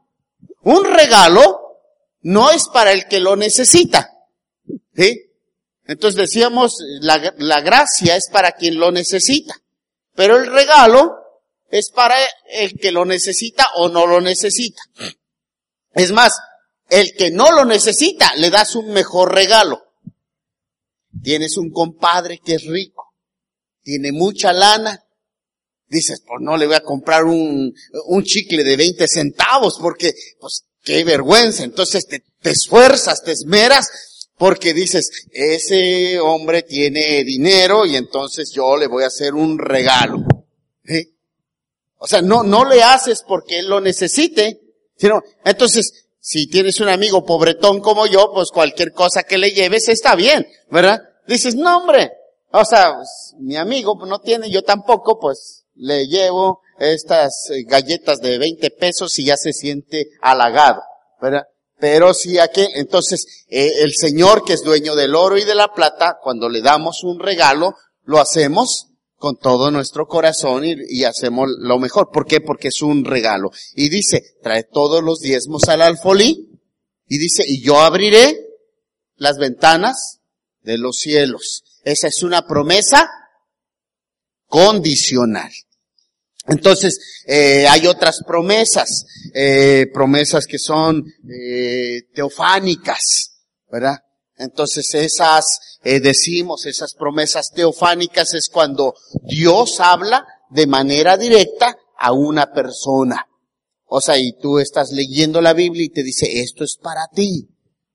Un 0.62 0.84
regalo 0.84 1.78
no 2.20 2.50
es 2.50 2.68
para 2.68 2.92
el 2.92 3.08
que 3.08 3.18
lo 3.18 3.34
necesita. 3.34 4.10
¿Sí? 4.94 5.22
Entonces 5.86 6.20
decíamos, 6.20 6.76
la, 7.00 7.34
la 7.38 7.62
gracia 7.62 8.14
es 8.14 8.28
para 8.30 8.52
quien 8.52 8.78
lo 8.78 8.92
necesita. 8.92 9.54
Pero 10.14 10.36
el 10.36 10.46
regalo 10.46 11.21
es 11.72 11.90
para 11.90 12.16
el 12.50 12.78
que 12.78 12.92
lo 12.92 13.06
necesita 13.06 13.66
o 13.76 13.88
no 13.88 14.06
lo 14.06 14.20
necesita. 14.20 14.82
Es 15.94 16.12
más, 16.12 16.38
el 16.90 17.14
que 17.14 17.30
no 17.30 17.50
lo 17.50 17.64
necesita 17.64 18.36
le 18.36 18.50
das 18.50 18.76
un 18.76 18.92
mejor 18.92 19.34
regalo. 19.34 19.82
Tienes 21.22 21.56
un 21.56 21.70
compadre 21.70 22.40
que 22.44 22.56
es 22.56 22.66
rico, 22.66 23.14
tiene 23.82 24.12
mucha 24.12 24.52
lana. 24.52 25.02
Dices, 25.88 26.22
pues 26.26 26.40
no 26.42 26.58
le 26.58 26.66
voy 26.66 26.76
a 26.76 26.82
comprar 26.82 27.24
un, 27.24 27.74
un 28.06 28.22
chicle 28.22 28.64
de 28.64 28.76
20 28.76 29.08
centavos 29.08 29.78
porque, 29.80 30.12
pues, 30.40 30.64
qué 30.82 31.04
vergüenza. 31.04 31.64
Entonces 31.64 32.06
te, 32.06 32.22
te 32.40 32.50
esfuerzas, 32.50 33.22
te 33.22 33.32
esmeras 33.32 33.88
porque 34.36 34.74
dices, 34.74 35.10
ese 35.30 36.20
hombre 36.20 36.64
tiene 36.64 37.24
dinero 37.24 37.86
y 37.86 37.96
entonces 37.96 38.50
yo 38.54 38.76
le 38.76 38.88
voy 38.88 39.04
a 39.04 39.08
hacer 39.08 39.32
un 39.32 39.58
regalo. 39.58 40.18
O 42.02 42.08
sea, 42.08 42.20
no, 42.20 42.42
no 42.42 42.64
le 42.64 42.82
haces 42.82 43.22
porque 43.22 43.60
él 43.60 43.68
lo 43.68 43.80
necesite, 43.80 44.60
sino, 44.96 45.22
entonces, 45.44 46.08
si 46.18 46.48
tienes 46.48 46.80
un 46.80 46.88
amigo 46.88 47.24
pobretón 47.24 47.78
como 47.78 48.08
yo, 48.08 48.32
pues 48.34 48.50
cualquier 48.50 48.92
cosa 48.92 49.22
que 49.22 49.38
le 49.38 49.52
lleves 49.52 49.88
está 49.88 50.16
bien, 50.16 50.44
¿verdad? 50.68 51.00
Dices, 51.28 51.54
no 51.54 51.78
hombre, 51.78 52.10
o 52.50 52.64
sea, 52.64 52.96
pues, 52.96 53.36
mi 53.38 53.54
amigo 53.54 53.96
no 54.04 54.18
tiene, 54.18 54.50
yo 54.50 54.62
tampoco, 54.62 55.20
pues 55.20 55.64
le 55.76 56.08
llevo 56.08 56.62
estas 56.80 57.50
eh, 57.50 57.62
galletas 57.62 58.20
de 58.20 58.36
20 58.36 58.70
pesos 58.72 59.16
y 59.20 59.26
ya 59.26 59.36
se 59.36 59.52
siente 59.52 60.08
halagado, 60.20 60.82
¿verdad? 61.20 61.44
Pero 61.78 62.14
si 62.14 62.40
aquí, 62.40 62.66
entonces, 62.74 63.44
eh, 63.46 63.74
el 63.82 63.94
Señor 63.94 64.44
que 64.44 64.54
es 64.54 64.64
dueño 64.64 64.96
del 64.96 65.14
oro 65.14 65.38
y 65.38 65.44
de 65.44 65.54
la 65.54 65.72
plata, 65.72 66.18
cuando 66.20 66.48
le 66.48 66.62
damos 66.62 67.04
un 67.04 67.20
regalo, 67.20 67.76
lo 68.02 68.18
hacemos 68.18 68.88
con 69.22 69.36
todo 69.36 69.70
nuestro 69.70 70.08
corazón 70.08 70.64
y, 70.64 71.04
hacemos 71.04 71.46
lo 71.60 71.78
mejor. 71.78 72.10
¿Por 72.12 72.26
qué? 72.26 72.40
Porque 72.40 72.68
es 72.68 72.82
un 72.82 73.04
regalo. 73.04 73.52
Y 73.76 73.88
dice, 73.88 74.20
trae 74.42 74.64
todos 74.64 75.00
los 75.00 75.20
diezmos 75.20 75.68
al 75.68 75.82
alfolí 75.82 76.60
y 77.06 77.18
dice, 77.18 77.44
y 77.46 77.62
yo 77.62 77.78
abriré 77.78 78.36
las 79.14 79.38
ventanas 79.38 80.22
de 80.62 80.76
los 80.76 80.96
cielos. 80.96 81.62
Esa 81.84 82.08
es 82.08 82.24
una 82.24 82.48
promesa 82.48 83.08
condicional. 84.48 85.52
Entonces, 86.48 86.98
eh, 87.24 87.68
hay 87.68 87.86
otras 87.86 88.24
promesas, 88.26 89.06
eh, 89.34 89.86
promesas 89.94 90.46
que 90.48 90.58
son 90.58 91.04
eh, 91.30 92.08
teofánicas, 92.12 93.38
¿verdad? 93.70 93.98
Entonces 94.42 94.94
esas, 94.94 95.78
eh, 95.82 96.00
decimos, 96.00 96.66
esas 96.66 96.94
promesas 96.94 97.50
teofánicas 97.52 98.34
es 98.34 98.48
cuando 98.48 98.94
Dios 99.22 99.80
habla 99.80 100.26
de 100.50 100.66
manera 100.66 101.16
directa 101.16 101.76
a 101.98 102.12
una 102.12 102.52
persona. 102.52 103.26
O 103.86 104.00
sea, 104.00 104.18
y 104.18 104.32
tú 104.38 104.58
estás 104.58 104.90
leyendo 104.92 105.40
la 105.40 105.52
Biblia 105.52 105.84
y 105.84 105.90
te 105.90 106.02
dice, 106.02 106.40
esto 106.40 106.64
es 106.64 106.76
para 106.76 107.08
ti, 107.08 107.48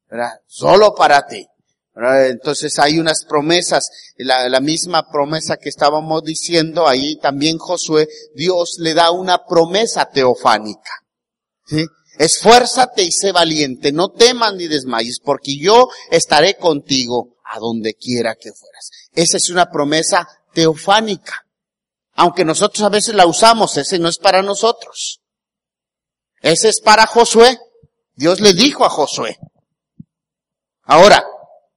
¿verdad? 0.09 0.33
Solo 0.45 0.93
para 0.93 1.25
ti. 1.27 1.45
Entonces 2.29 2.77
hay 2.77 2.99
unas 2.99 3.25
promesas, 3.25 3.89
la, 4.17 4.47
la, 4.49 4.59
misma 4.59 5.09
promesa 5.09 5.57
que 5.57 5.69
estábamos 5.69 6.23
diciendo, 6.23 6.87
ahí 6.87 7.17
también 7.17 7.57
Josué, 7.57 8.07
Dios 8.35 8.75
le 8.79 8.93
da 8.93 9.09
una 9.09 9.45
promesa 9.47 10.05
teofánica. 10.05 10.91
¿sí? 11.65 11.85
Esfuérzate 12.17 13.03
y 13.03 13.11
sé 13.11 13.31
valiente, 13.31 13.91
no 13.91 14.09
temas 14.09 14.53
ni 14.55 14.67
desmayes, 14.67 15.19
porque 15.19 15.57
yo 15.57 15.87
estaré 16.09 16.57
contigo 16.57 17.35
a 17.43 17.59
donde 17.59 17.93
quiera 17.93 18.35
que 18.35 18.51
fueras. 18.53 18.89
Esa 19.13 19.37
es 19.37 19.49
una 19.49 19.69
promesa 19.69 20.27
teofánica. 20.53 21.45
Aunque 22.15 22.43
nosotros 22.43 22.83
a 22.83 22.89
veces 22.89 23.13
la 23.13 23.27
usamos, 23.27 23.77
ese 23.77 23.99
no 23.99 24.09
es 24.09 24.17
para 24.17 24.41
nosotros. 24.41 25.21
Ese 26.41 26.69
es 26.69 26.81
para 26.81 27.05
Josué. 27.05 27.59
Dios 28.15 28.39
le 28.39 28.53
dijo 28.53 28.83
a 28.85 28.89
Josué. 28.89 29.37
Ahora, 30.83 31.23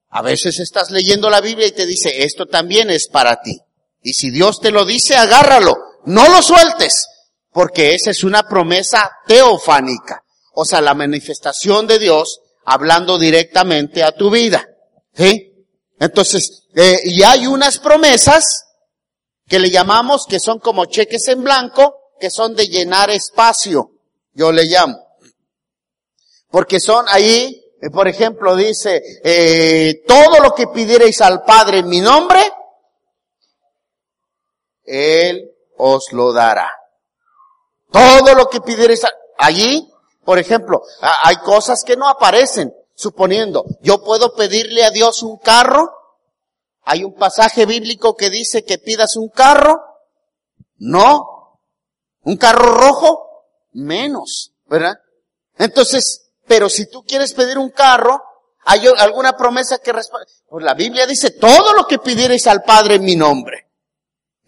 a 0.09 0.23
veces 0.23 0.59
estás 0.59 0.91
leyendo 0.91 1.29
la 1.29 1.41
Biblia 1.41 1.67
y 1.67 1.73
te 1.73 1.85
dice, 1.85 2.25
esto 2.25 2.47
también 2.47 2.91
es 2.91 3.09
para 3.09 3.43
ti. 3.43 3.61
Y 4.03 4.15
si 4.15 4.31
Dios 4.31 4.61
te 4.61 4.71
lo 4.71 4.87
dice, 4.87 5.17
agárralo. 5.17 5.77
No 6.07 6.29
lo 6.31 6.41
sueltes. 6.41 7.07
Porque 7.53 7.95
esa 7.95 8.11
es 8.11 8.25
una 8.25 8.45
promesa 8.45 9.11
teofánica. 9.27 10.25
O 10.55 10.65
sea, 10.65 10.81
la 10.81 10.95
manifestación 10.95 11.87
de 11.87 11.99
Dios 11.99 12.41
hablando 12.65 13.19
directamente 13.19 14.03
a 14.03 14.13
tu 14.13 14.31
vida. 14.31 14.67
¿Sí? 15.15 15.67
Entonces, 15.99 16.65
eh, 16.75 17.01
y 17.05 17.23
hay 17.23 17.47
unas 17.47 17.79
promesas 17.79 18.65
que 19.47 19.59
le 19.59 19.71
llamamos 19.71 20.27
que 20.27 20.41
son 20.41 20.61
como 20.61 20.87
cheques 20.87 21.29
en 21.29 21.43
blanco, 21.43 21.95
que 22.19 22.31
son 22.31 22.55
de 22.55 22.69
llenar 22.69 23.11
espacio. 23.11 23.91
Yo 24.33 24.53
le 24.53 24.65
llamo. 24.65 24.97
Porque 26.51 26.81
son 26.81 27.07
ahí 27.09 27.61
eh, 27.83 27.89
por 27.91 28.07
ejemplo, 28.09 28.57
dice, 28.57 29.03
eh, 29.25 30.03
todo 30.07 30.41
lo 30.41 30.55
que 30.55 30.67
pidierais 30.67 31.21
al 31.23 31.43
Padre 31.45 31.79
en 31.79 31.89
mi 31.89 32.01
nombre, 32.01 32.41
Él 34.85 35.51
os 35.79 36.13
lo 36.13 36.33
dará. 36.33 36.71
Todo 37.91 38.35
lo 38.35 38.49
que 38.51 38.61
pidierais 38.61 39.03
allí, 39.39 39.90
por 40.25 40.39
ejemplo, 40.39 40.83
hay 41.01 41.37
cosas 41.37 41.83
que 41.85 41.97
no 41.97 42.09
aparecen. 42.09 42.75
Suponiendo, 42.95 43.65
yo 43.81 44.05
puedo 44.05 44.35
pedirle 44.35 44.85
a 44.85 44.91
Dios 44.91 45.23
un 45.23 45.39
carro. 45.39 45.91
Hay 46.83 47.03
un 47.03 47.15
pasaje 47.15 47.65
bíblico 47.65 48.15
que 48.15 48.29
dice 48.29 48.63
que 48.63 48.77
pidas 48.77 49.17
un 49.17 49.31
carro. 49.31 49.81
No. 50.77 51.59
¿Un 52.23 52.37
carro 52.37 52.75
rojo? 52.75 53.47
Menos, 53.73 54.53
¿verdad? 54.67 55.01
Entonces, 55.57 56.31
pero 56.47 56.69
si 56.69 56.91
tú 56.91 57.03
quieres 57.05 57.33
pedir 57.33 57.57
un 57.57 57.71
carro, 57.71 58.23
¿hay 58.65 58.87
alguna 58.99 59.37
promesa 59.37 59.79
que 59.79 59.93
responde? 59.93 60.27
Pues 60.49 60.65
la 60.65 60.75
Biblia 60.75 61.07
dice, 61.07 61.31
todo 61.31 61.73
lo 61.73 61.87
que 61.87 61.99
pidieres 61.99 62.47
al 62.47 62.65
Padre 62.65 62.97
en 62.97 63.05
mi 63.05 63.17
nombre. 63.17 63.70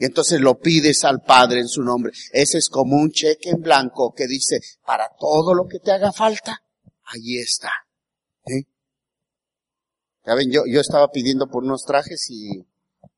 Y 0.02 0.06
entonces 0.06 0.40
lo 0.40 0.58
pides 0.58 1.04
al 1.04 1.22
Padre 1.22 1.60
en 1.60 1.68
su 1.68 1.80
nombre. 1.80 2.12
Ese 2.32 2.58
es 2.58 2.68
como 2.68 2.96
un 2.96 3.12
cheque 3.12 3.50
en 3.50 3.60
blanco 3.60 4.12
que 4.12 4.26
dice, 4.26 4.58
para 4.84 5.08
todo 5.16 5.54
lo 5.54 5.68
que 5.68 5.78
te 5.78 5.92
haga 5.92 6.10
falta, 6.10 6.60
ahí 7.04 7.38
está. 7.38 7.70
Ya 10.26 10.34
ven, 10.34 10.50
yo, 10.50 10.62
yo 10.66 10.80
estaba 10.80 11.08
pidiendo 11.12 11.46
por 11.46 11.62
unos 11.62 11.84
trajes 11.84 12.26
y 12.30 12.66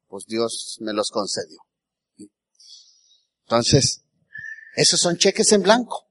pues 0.08 0.26
Dios 0.26 0.76
me 0.82 0.92
los 0.92 1.08
concedió. 1.08 1.56
Entonces, 3.44 4.04
esos 4.76 5.00
son 5.00 5.16
cheques 5.16 5.52
en 5.52 5.62
blanco 5.62 6.06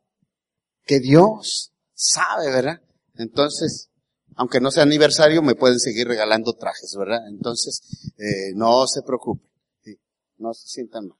que 0.88 1.00
Dios 1.00 1.72
sabe, 1.94 2.50
¿verdad? 2.50 2.82
Entonces, 3.14 3.92
aunque 4.36 4.60
no 4.60 4.72
sea 4.72 4.82
aniversario, 4.82 5.44
me 5.44 5.54
pueden 5.54 5.80
seguir 5.80 6.08
regalando 6.08 6.54
trajes, 6.54 6.96
¿verdad? 6.98 7.28
Entonces, 7.30 7.80
eh, 8.18 8.54
no 8.56 8.88
se 8.88 9.04
preocupen, 9.04 9.53
no 10.43 10.53
se 10.53 10.67
sientan 10.67 11.08
mal. 11.08 11.17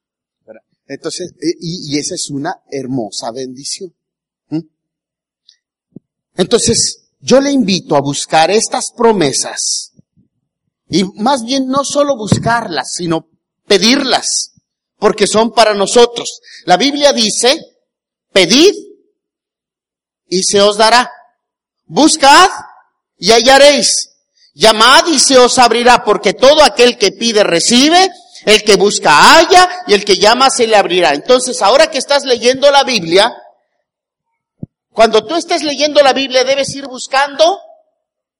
Entonces, 0.86 1.33
y, 1.41 1.95
y 1.95 1.97
esa 1.97 2.13
es 2.15 2.29
una 2.29 2.62
hermosa 2.69 3.31
bendición. 3.31 3.95
Entonces, 6.36 7.05
yo 7.19 7.39
le 7.39 7.51
invito 7.51 7.95
a 7.95 8.01
buscar 8.01 8.51
estas 8.51 8.91
promesas 8.91 9.93
y 10.89 11.05
más 11.21 11.43
bien 11.43 11.67
no 11.67 11.86
solo 11.86 12.17
buscarlas, 12.17 12.93
sino 12.95 13.29
pedirlas, 13.65 14.53
porque 14.97 15.25
son 15.25 15.51
para 15.51 15.73
nosotros. 15.73 16.41
La 16.65 16.75
Biblia 16.75 17.13
dice, 17.13 17.59
pedid 18.31 18.73
y 20.27 20.43
se 20.43 20.62
os 20.62 20.77
dará. 20.77 21.09
Buscad 21.86 22.49
y 23.17 23.31
hallaréis. 23.31 24.09
Llamad 24.53 25.07
y 25.07 25.19
se 25.19 25.38
os 25.38 25.57
abrirá, 25.57 26.03
porque 26.03 26.33
todo 26.33 26.63
aquel 26.63 26.97
que 26.97 27.12
pide 27.12 27.43
recibe, 27.43 28.12
el 28.45 28.63
que 28.63 28.75
busca 28.75 29.12
halla 29.12 29.69
y 29.88 29.93
el 29.93 30.06
que 30.06 30.17
llama 30.17 30.49
se 30.49 30.67
le 30.67 30.75
abrirá. 30.75 31.13
Entonces, 31.13 31.62
ahora 31.62 31.88
que 31.88 31.97
estás 31.97 32.25
leyendo 32.25 32.69
la 32.71 32.84
Biblia, 32.84 33.34
cuando 34.91 35.25
tú 35.25 35.36
estés 35.36 35.63
leyendo 35.63 36.01
la 36.01 36.13
Biblia 36.13 36.43
debes 36.43 36.73
ir 36.75 36.88
buscando 36.88 37.60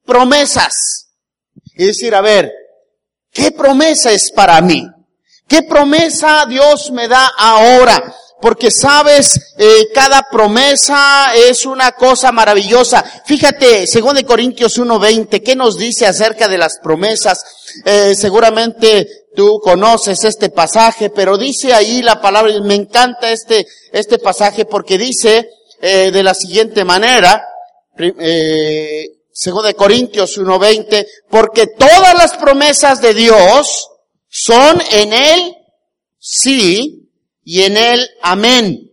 promesas. 0.06 1.10
Y 1.76 1.86
decir, 1.86 2.14
a 2.14 2.22
ver, 2.22 2.52
¿qué 3.32 3.52
promesa 3.52 4.12
es 4.12 4.32
para 4.32 4.62
mí? 4.62 4.88
¿Qué 5.48 5.64
promesa 5.64 6.46
Dios 6.48 6.92
me 6.92 7.08
da 7.08 7.32
ahora? 7.38 8.16
Porque 8.44 8.72
sabes, 8.72 9.54
eh, 9.58 9.88
cada 9.94 10.28
promesa 10.30 11.34
es 11.34 11.66
una 11.66 11.94
cosa 11.94 12.30
maravillosa. 12.34 13.02
Fíjate, 13.26 13.88
según 13.88 14.16
de 14.16 14.26
Corintios 14.26 14.78
1.20, 14.78 15.42
¿qué 15.42 15.56
nos 15.56 15.78
dice 15.78 16.06
acerca 16.06 16.50
de 16.50 16.58
las 16.58 16.80
promesas? 16.84 17.42
Eh, 17.86 18.14
seguramente 18.16 19.08
tú 19.34 19.62
conoces 19.64 20.26
este 20.26 20.50
pasaje, 20.50 21.10
pero 21.10 21.38
dice 21.38 21.74
ahí 21.74 22.02
la 22.02 22.20
palabra, 22.20 22.52
me 22.60 22.76
encanta 22.76 23.32
este, 23.32 23.66
este 23.94 24.20
pasaje 24.20 24.66
porque 24.66 24.98
dice 24.98 25.48
eh, 25.82 26.12
de 26.12 26.22
la 26.22 26.34
siguiente 26.34 26.84
manera, 26.84 27.48
eh, 27.98 29.06
según 29.32 29.64
de 29.64 29.74
Corintios 29.74 30.38
1.20, 30.38 31.08
porque 31.30 31.68
todas 31.68 32.14
las 32.16 32.34
promesas 32.34 33.02
de 33.02 33.14
Dios 33.14 33.88
son 34.28 34.82
en 34.92 35.14
Él 35.14 35.56
sí 36.20 37.03
y 37.44 37.64
en 37.64 37.78
Él 37.78 38.10
amén, 38.22 38.92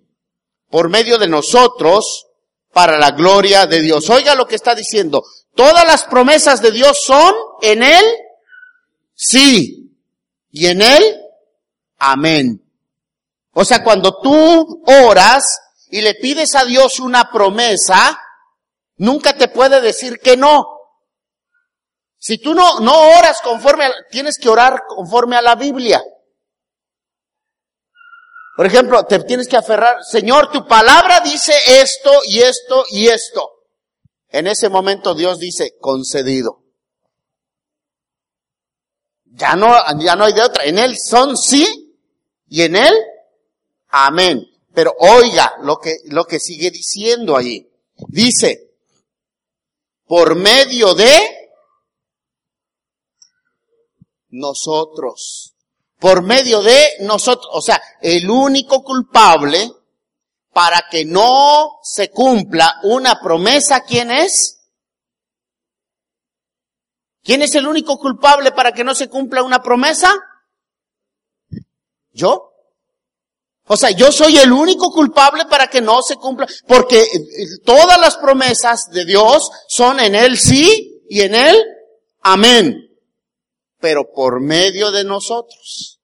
por 0.69 0.89
medio 0.89 1.19
de 1.19 1.29
nosotros, 1.29 2.27
para 2.73 2.99
la 2.99 3.11
gloria 3.11 3.67
de 3.67 3.81
Dios. 3.81 4.09
Oiga 4.11 4.35
lo 4.35 4.47
que 4.47 4.55
está 4.55 4.75
diciendo. 4.75 5.25
Todas 5.55 5.85
las 5.87 6.05
promesas 6.05 6.63
de 6.63 6.71
Dios 6.71 7.01
son 7.03 7.35
en 7.63 7.83
Él 7.83 8.05
sí 9.15 9.97
y 10.51 10.67
en 10.67 10.83
Él 10.83 11.21
amén. 11.99 12.65
O 13.53 13.65
sea, 13.65 13.83
cuando 13.83 14.21
tú 14.21 14.83
oras 15.07 15.45
y 15.91 16.01
le 16.01 16.15
pides 16.15 16.55
a 16.55 16.65
Dios 16.65 17.01
una 17.01 17.31
promesa, 17.33 18.19
Nunca 19.01 19.33
te 19.33 19.49
puede 19.49 19.81
decir 19.81 20.19
que 20.19 20.37
no. 20.37 20.79
Si 22.19 22.37
tú 22.37 22.53
no, 22.53 22.81
no 22.81 22.93
oras 23.19 23.41
conforme, 23.43 23.87
a, 23.87 23.93
tienes 24.11 24.39
que 24.39 24.51
orar 24.51 24.83
conforme 24.87 25.37
a 25.37 25.43
la 25.43 25.55
Biblia. 25.55 26.03
Por 28.57 28.67
ejemplo, 28.67 29.05
te 29.05 29.19
tienes 29.21 29.49
que 29.49 29.57
aferrar, 29.57 30.05
Señor, 30.05 30.51
tu 30.51 30.67
palabra 30.67 31.21
dice 31.21 31.53
esto 31.81 32.11
y 32.27 32.41
esto 32.41 32.85
y 32.91 33.09
esto. 33.09 33.51
En 34.29 34.47
ese 34.47 34.69
momento 34.69 35.15
Dios 35.15 35.39
dice, 35.39 35.77
concedido. 35.81 36.63
Ya 39.25 39.55
no, 39.57 39.75
ya 40.01 40.17
no 40.17 40.25
hay 40.25 40.33
de 40.33 40.43
otra. 40.43 40.65
En 40.65 40.79
Él 40.79 40.97
son 40.99 41.37
sí 41.37 41.97
y 42.49 42.63
en 42.63 42.77
Él, 42.77 42.95
amén. 43.89 44.47
Pero 44.75 44.95
oiga 44.99 45.55
lo 45.63 45.79
que, 45.79 45.97
lo 46.07 46.25
que 46.25 46.39
sigue 46.39 46.71
diciendo 46.71 47.37
allí. 47.37 47.69
Dice, 48.09 48.71
por 50.07 50.35
medio 50.35 50.95
de 50.95 51.41
nosotros. 54.31 55.55
Por 56.01 56.23
medio 56.23 56.63
de 56.63 56.97
nosotros. 57.01 57.49
O 57.53 57.61
sea, 57.61 57.81
el 58.01 58.29
único 58.29 58.83
culpable 58.83 59.71
para 60.53 60.87
que 60.91 61.05
no 61.05 61.79
se 61.83 62.11
cumpla 62.11 62.81
una 62.83 63.21
promesa, 63.21 63.83
¿quién 63.83 64.11
es? 64.11 64.61
¿Quién 67.23 67.43
es 67.43 67.55
el 67.55 67.67
único 67.67 67.99
culpable 67.99 68.51
para 68.53 68.73
que 68.73 68.83
no 68.83 68.95
se 68.95 69.09
cumpla 69.09 69.43
una 69.43 69.63
promesa? 69.63 70.13
¿Yo? 72.13 72.51
O 73.67 73.77
sea, 73.77 73.91
yo 73.91 74.11
soy 74.11 74.37
el 74.39 74.51
único 74.51 74.91
culpable 74.91 75.45
para 75.45 75.69
que 75.69 75.81
no 75.81 76.03
se 76.03 76.17
cumpla, 76.17 76.49
porque 76.67 77.03
eh, 77.03 77.59
todas 77.65 78.01
las 78.01 78.17
promesas 78.17 78.91
de 78.91 79.05
Dios 79.05 79.49
son 79.69 80.01
en 80.01 80.17
Él 80.17 80.39
sí 80.39 81.05
y 81.09 81.21
en 81.21 81.37
Él 81.37 81.57
amén. 82.23 82.89
Pero 83.81 84.12
por 84.12 84.40
medio 84.40 84.90
de 84.90 85.05
nosotros. 85.05 86.01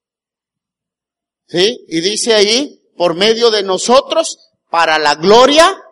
¿Sí? 1.47 1.85
Y 1.89 2.01
dice 2.01 2.35
ahí, 2.35 2.83
por 2.97 3.15
medio 3.15 3.51
de 3.51 3.63
nosotros, 3.63 4.51
para 4.71 4.99
la 4.99 5.15
gloria 5.15 5.83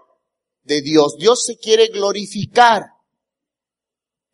de 0.64 0.82
Dios. 0.82 1.16
Dios 1.18 1.44
se 1.44 1.56
quiere 1.56 1.88
glorificar 1.88 2.94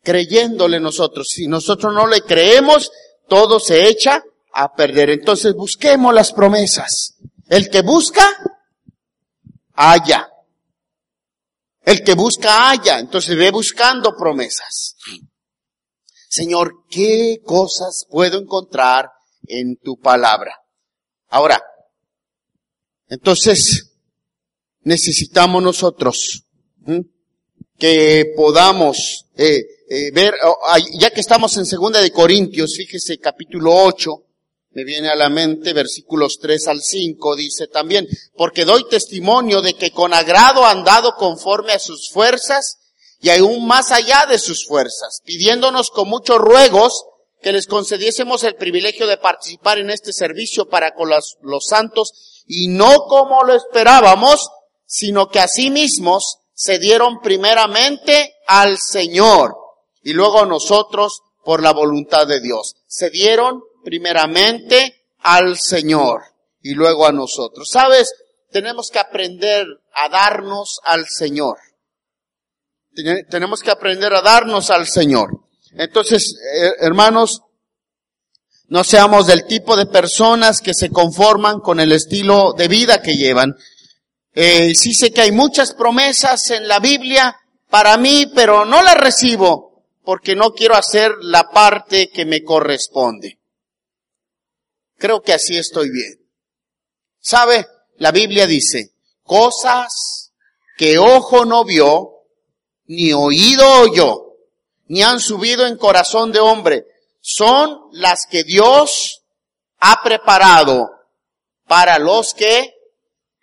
creyéndole 0.03 0.79
nosotros. 0.79 1.29
Si 1.29 1.47
nosotros 1.47 1.93
no 1.93 2.07
le 2.07 2.21
creemos, 2.21 2.91
todo 3.27 3.59
se 3.59 3.87
echa 3.87 4.23
a 4.53 4.73
perder. 4.73 5.09
Entonces 5.11 5.53
busquemos 5.53 6.13
las 6.13 6.33
promesas. 6.33 7.15
El 7.47 7.69
que 7.69 7.81
busca, 7.81 8.25
haya. 9.73 10.29
El 11.83 12.03
que 12.03 12.13
busca, 12.13 12.69
haya. 12.69 12.99
Entonces 12.99 13.35
ve 13.37 13.51
buscando 13.51 14.15
promesas. 14.15 14.95
Señor, 16.31 16.85
¿qué 16.89 17.41
cosas 17.43 18.05
puedo 18.09 18.39
encontrar 18.39 19.09
en 19.47 19.75
tu 19.75 19.99
palabra? 19.99 20.55
Ahora, 21.27 21.61
entonces, 23.09 23.91
necesitamos 24.83 25.61
nosotros 25.61 26.45
que 27.77 28.31
podamos 28.33 29.25
eh, 29.35 29.59
eh, 29.89 30.11
ver, 30.13 30.33
oh, 30.45 30.57
ya 30.97 31.09
que 31.09 31.19
estamos 31.19 31.57
en 31.57 31.65
segunda 31.65 32.01
de 32.01 32.11
Corintios, 32.11 32.77
fíjese 32.77 33.17
capítulo 33.17 33.75
8, 33.75 34.09
me 34.69 34.85
viene 34.85 35.09
a 35.09 35.15
la 35.15 35.27
mente 35.27 35.73
versículos 35.73 36.39
3 36.41 36.67
al 36.69 36.81
5, 36.81 37.35
dice 37.35 37.67
también, 37.67 38.07
porque 38.37 38.63
doy 38.63 38.87
testimonio 38.89 39.61
de 39.61 39.73
que 39.73 39.91
con 39.91 40.13
agrado 40.13 40.65
han 40.65 40.85
dado 40.85 41.13
conforme 41.17 41.73
a 41.73 41.79
sus 41.79 42.09
fuerzas 42.09 42.77
y 43.21 43.29
aún 43.29 43.67
más 43.67 43.91
allá 43.91 44.25
de 44.27 44.39
sus 44.39 44.65
fuerzas, 44.65 45.21
pidiéndonos 45.23 45.91
con 45.91 46.09
muchos 46.09 46.39
ruegos 46.39 47.05
que 47.41 47.51
les 47.51 47.67
concediésemos 47.67 48.43
el 48.43 48.55
privilegio 48.55 49.07
de 49.07 49.17
participar 49.17 49.77
en 49.77 49.91
este 49.91 50.11
servicio 50.11 50.67
para 50.67 50.93
con 50.93 51.09
los, 51.09 51.37
santos 51.67 52.43
y 52.47 52.67
no 52.67 53.05
como 53.07 53.43
lo 53.43 53.53
esperábamos, 53.53 54.49
sino 54.85 55.29
que 55.29 55.39
así 55.39 55.69
mismos 55.69 56.39
se 56.53 56.79
dieron 56.79 57.19
primeramente 57.21 58.35
al 58.47 58.77
Señor 58.79 59.55
y 60.03 60.13
luego 60.13 60.41
a 60.41 60.45
nosotros 60.45 61.21
por 61.43 61.61
la 61.61 61.73
voluntad 61.73 62.27
de 62.27 62.41
Dios. 62.41 62.75
Se 62.87 63.09
dieron 63.09 63.63
primeramente 63.83 65.05
al 65.19 65.59
Señor 65.59 66.21
y 66.61 66.73
luego 66.73 67.05
a 67.05 67.11
nosotros. 67.11 67.69
¿Sabes? 67.69 68.13
Tenemos 68.51 68.89
que 68.89 68.99
aprender 68.99 69.65
a 69.93 70.09
darnos 70.09 70.79
al 70.83 71.07
Señor. 71.07 71.57
Tenemos 73.29 73.61
que 73.61 73.71
aprender 73.71 74.13
a 74.13 74.21
darnos 74.21 74.69
al 74.69 74.87
Señor. 74.87 75.45
Entonces, 75.73 76.35
eh, 76.55 76.73
hermanos, 76.79 77.41
no 78.67 78.83
seamos 78.83 79.27
del 79.27 79.45
tipo 79.45 79.75
de 79.75 79.85
personas 79.85 80.61
que 80.61 80.73
se 80.73 80.89
conforman 80.89 81.59
con 81.59 81.79
el 81.79 81.91
estilo 81.91 82.53
de 82.53 82.67
vida 82.67 83.01
que 83.01 83.15
llevan. 83.15 83.55
Eh, 84.33 84.73
sí 84.75 84.93
sé 84.93 85.11
que 85.11 85.21
hay 85.21 85.31
muchas 85.31 85.73
promesas 85.73 86.51
en 86.51 86.67
la 86.67 86.79
Biblia 86.79 87.35
para 87.69 87.97
mí, 87.97 88.31
pero 88.33 88.65
no 88.65 88.81
las 88.81 88.95
recibo 88.95 89.71
porque 90.03 90.35
no 90.35 90.53
quiero 90.53 90.75
hacer 90.75 91.11
la 91.21 91.49
parte 91.49 92.09
que 92.09 92.25
me 92.25 92.43
corresponde. 92.43 93.39
Creo 94.97 95.21
que 95.21 95.33
así 95.33 95.57
estoy 95.57 95.89
bien. 95.89 96.19
¿Sabe? 97.19 97.67
La 97.97 98.11
Biblia 98.11 98.47
dice, 98.47 98.93
cosas 99.23 100.31
que 100.77 100.97
ojo 100.97 101.45
no 101.45 101.63
vio, 101.63 102.20
ni 102.91 103.13
oído 103.13 103.65
oyó, 103.83 104.35
ni 104.87 105.01
han 105.01 105.21
subido 105.21 105.65
en 105.65 105.77
corazón 105.77 106.33
de 106.33 106.41
hombre, 106.41 106.85
son 107.21 107.87
las 107.93 108.25
que 108.29 108.43
Dios 108.43 109.21
ha 109.77 110.03
preparado 110.03 110.89
para 111.67 111.97
los 111.99 112.33
que 112.33 112.73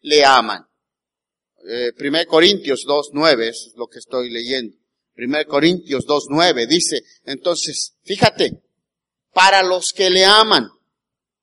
le 0.03 0.22
aman. 0.22 0.66
Eh, 1.66 1.92
1 1.99 2.18
Corintios 2.28 2.84
2.9, 2.86 3.49
eso 3.49 3.68
es 3.68 3.76
lo 3.76 3.86
que 3.86 4.01
estoy 4.01 4.28
leyendo. 4.28 4.76
1 5.16 5.46
Corintios 5.49 6.05
2.9 6.07 6.66
dice, 6.66 7.01
entonces, 7.24 7.94
fíjate, 8.05 8.62
para 9.32 9.62
los 9.62 9.94
que 9.94 10.11
le 10.11 10.26
aman. 10.26 10.68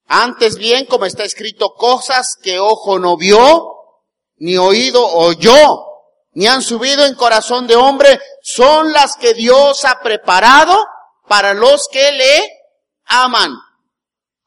Antes 0.06 0.60
bien, 0.60 0.86
como 0.86 1.06
está 1.06 1.24
escrito, 1.24 1.74
cosas 1.74 2.36
que 2.40 2.60
ojo 2.60 3.00
no 3.00 3.18
vio, 3.18 3.74
ni 4.38 4.58
oído 4.58 5.04
oyó, 5.08 5.95
ni 6.36 6.48
han 6.48 6.62
subido 6.62 7.06
en 7.06 7.16
corazón 7.16 7.66
de 7.66 7.76
hombre, 7.76 8.20
son 8.44 8.92
las 8.92 9.16
que 9.16 9.34
Dios 9.34 9.86
ha 9.86 10.02
preparado 10.02 10.86
para 11.28 11.54
los 11.54 11.88
que 11.88 12.12
le 12.12 12.52
aman. 13.06 13.52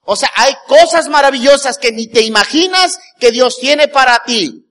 O 0.03 0.15
sea, 0.15 0.31
hay 0.37 0.55
cosas 0.67 1.09
maravillosas 1.09 1.79
que 1.79 1.91
ni 1.93 2.07
te 2.07 2.23
imaginas 2.23 2.99
que 3.19 3.31
Dios 3.31 3.59
tiene 3.59 3.89
para 3.89 4.23
ti. 4.25 4.67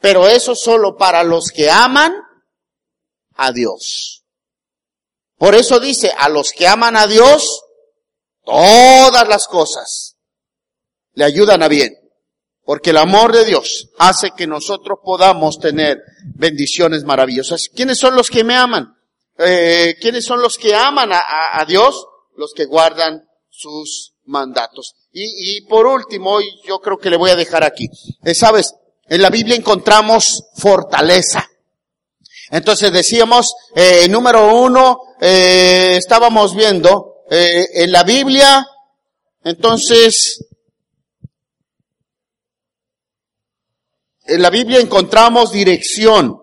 Pero 0.00 0.28
eso 0.28 0.54
solo 0.54 0.96
para 0.96 1.22
los 1.22 1.50
que 1.50 1.70
aman 1.70 2.14
a 3.36 3.52
Dios. 3.52 4.24
Por 5.36 5.54
eso 5.54 5.78
dice, 5.78 6.12
a 6.18 6.28
los 6.28 6.50
que 6.50 6.66
aman 6.66 6.96
a 6.96 7.06
Dios, 7.06 7.62
todas 8.44 9.28
las 9.28 9.46
cosas 9.46 10.16
le 11.14 11.24
ayudan 11.24 11.62
a 11.62 11.68
bien. 11.68 11.96
Porque 12.70 12.90
el 12.90 12.98
amor 12.98 13.32
de 13.32 13.44
Dios 13.44 13.88
hace 13.98 14.30
que 14.30 14.46
nosotros 14.46 15.00
podamos 15.02 15.58
tener 15.58 16.04
bendiciones 16.36 17.02
maravillosas. 17.02 17.68
¿Quiénes 17.74 17.98
son 17.98 18.14
los 18.14 18.30
que 18.30 18.44
me 18.44 18.54
aman? 18.54 18.96
Eh, 19.38 19.96
¿Quiénes 20.00 20.24
son 20.24 20.40
los 20.40 20.56
que 20.56 20.72
aman 20.72 21.10
a, 21.12 21.64
Dios? 21.66 22.06
Los 22.36 22.54
que 22.54 22.66
guardan 22.66 23.24
sus 23.48 24.12
mandatos. 24.26 24.94
Y, 25.10 25.62
por 25.62 25.84
último, 25.84 26.38
yo 26.64 26.78
creo 26.78 26.96
que 26.96 27.10
le 27.10 27.16
voy 27.16 27.32
a 27.32 27.34
dejar 27.34 27.64
aquí. 27.64 27.88
Eh, 28.22 28.36
Sabes, 28.36 28.72
en 29.08 29.20
la 29.20 29.30
Biblia 29.30 29.56
encontramos 29.56 30.44
fortaleza. 30.54 31.44
Entonces 32.52 32.92
decíamos, 32.92 33.52
eh, 33.74 34.06
número 34.08 34.54
uno, 34.54 35.16
estábamos 35.20 36.54
viendo 36.54 37.24
en 37.28 37.90
la 37.90 38.04
Biblia, 38.04 38.64
entonces, 39.42 40.44
en 44.30 44.42
la 44.42 44.50
Biblia 44.50 44.78
encontramos 44.78 45.50
dirección. 45.50 46.40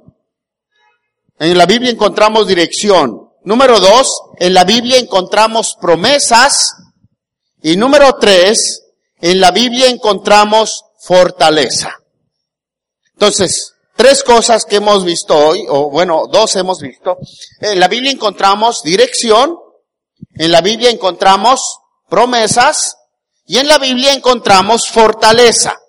En 1.40 1.58
la 1.58 1.66
Biblia 1.66 1.92
encontramos 1.92 2.48
dirección. 2.48 3.30
Número 3.44 3.80
dos, 3.80 4.12
en 4.40 4.54
la 4.54 4.66
Biblia 4.66 4.98
encontramos 4.98 5.78
promesas. 5.80 6.74
Y 7.62 7.78
número 7.78 8.16
tres, 8.20 8.84
en 9.22 9.40
la 9.40 9.52
Biblia 9.52 9.88
encontramos 9.88 10.84
fortaleza. 11.00 11.96
Entonces, 13.14 13.74
tres 13.96 14.22
cosas 14.22 14.66
que 14.66 14.76
hemos 14.76 15.06
visto 15.06 15.36
hoy, 15.36 15.66
o 15.70 15.90
bueno, 15.90 16.28
dos 16.30 16.56
hemos 16.58 16.82
visto. 16.82 17.18
En 17.62 17.80
la 17.80 17.88
Biblia 17.88 18.12
encontramos 18.12 18.84
dirección, 18.84 19.58
en 20.36 20.52
la 20.52 20.60
Biblia 20.60 20.90
encontramos 20.90 21.80
promesas 22.10 22.98
y 23.46 23.60
en 23.60 23.68
la 23.68 23.78
Biblia 23.78 24.14
encontramos 24.14 24.90
fortaleza. 24.90 25.80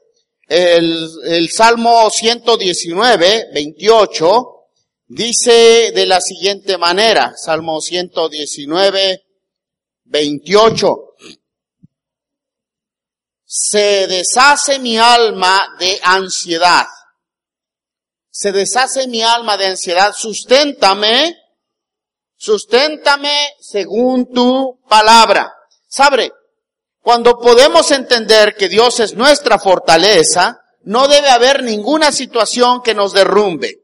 El, 0.48 1.08
el 1.24 1.50
Salmo 1.50 2.10
119, 2.10 3.50
28, 3.52 4.46
dice 5.06 5.92
de 5.94 6.06
la 6.06 6.20
siguiente 6.20 6.78
manera, 6.78 7.34
Salmo 7.36 7.80
119, 7.80 9.22
28. 10.04 10.96
Se 13.44 14.06
deshace 14.06 14.78
mi 14.78 14.96
alma 14.98 15.76
de 15.78 15.98
ansiedad 16.02 16.86
se 18.38 18.52
deshace 18.52 19.08
mi 19.08 19.20
alma 19.20 19.56
de 19.56 19.66
ansiedad, 19.66 20.14
susténtame, 20.16 21.36
susténtame 22.36 23.54
según 23.58 24.32
tu 24.32 24.78
palabra. 24.88 25.52
Sabe, 25.88 26.30
cuando 27.08 27.38
podemos 27.38 27.90
entender 27.90 28.54
que 28.54 28.68
Dios 28.68 29.00
es 29.00 29.14
nuestra 29.14 29.58
fortaleza, 29.58 30.60
no 30.82 31.08
debe 31.08 31.30
haber 31.30 31.62
ninguna 31.62 32.12
situación 32.12 32.82
que 32.82 32.92
nos 32.92 33.14
derrumbe. 33.14 33.78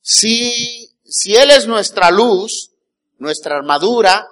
Si, 0.00 0.88
si 1.04 1.34
Él 1.34 1.50
es 1.50 1.66
nuestra 1.66 2.12
luz, 2.12 2.70
nuestra 3.18 3.56
armadura, 3.56 4.24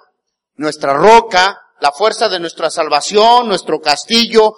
nuestra 0.55 0.93
roca, 0.93 1.59
la 1.81 1.91
fuerza 1.91 2.29
de 2.29 2.39
nuestra 2.39 2.69
salvación, 2.69 3.49
nuestro 3.49 3.81
castillo, 3.81 4.55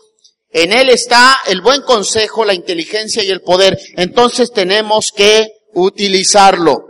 en 0.52 0.74
Él 0.74 0.90
está 0.90 1.40
el 1.48 1.62
buen 1.62 1.82
consejo, 1.82 2.46
la 2.46 2.54
inteligencia 2.54 3.24
y 3.24 3.32
el 3.32 3.42
poder. 3.42 3.80
Entonces 3.98 4.52
tenemos 4.52 5.12
que 5.12 5.54
utilizarlo. 5.74 6.86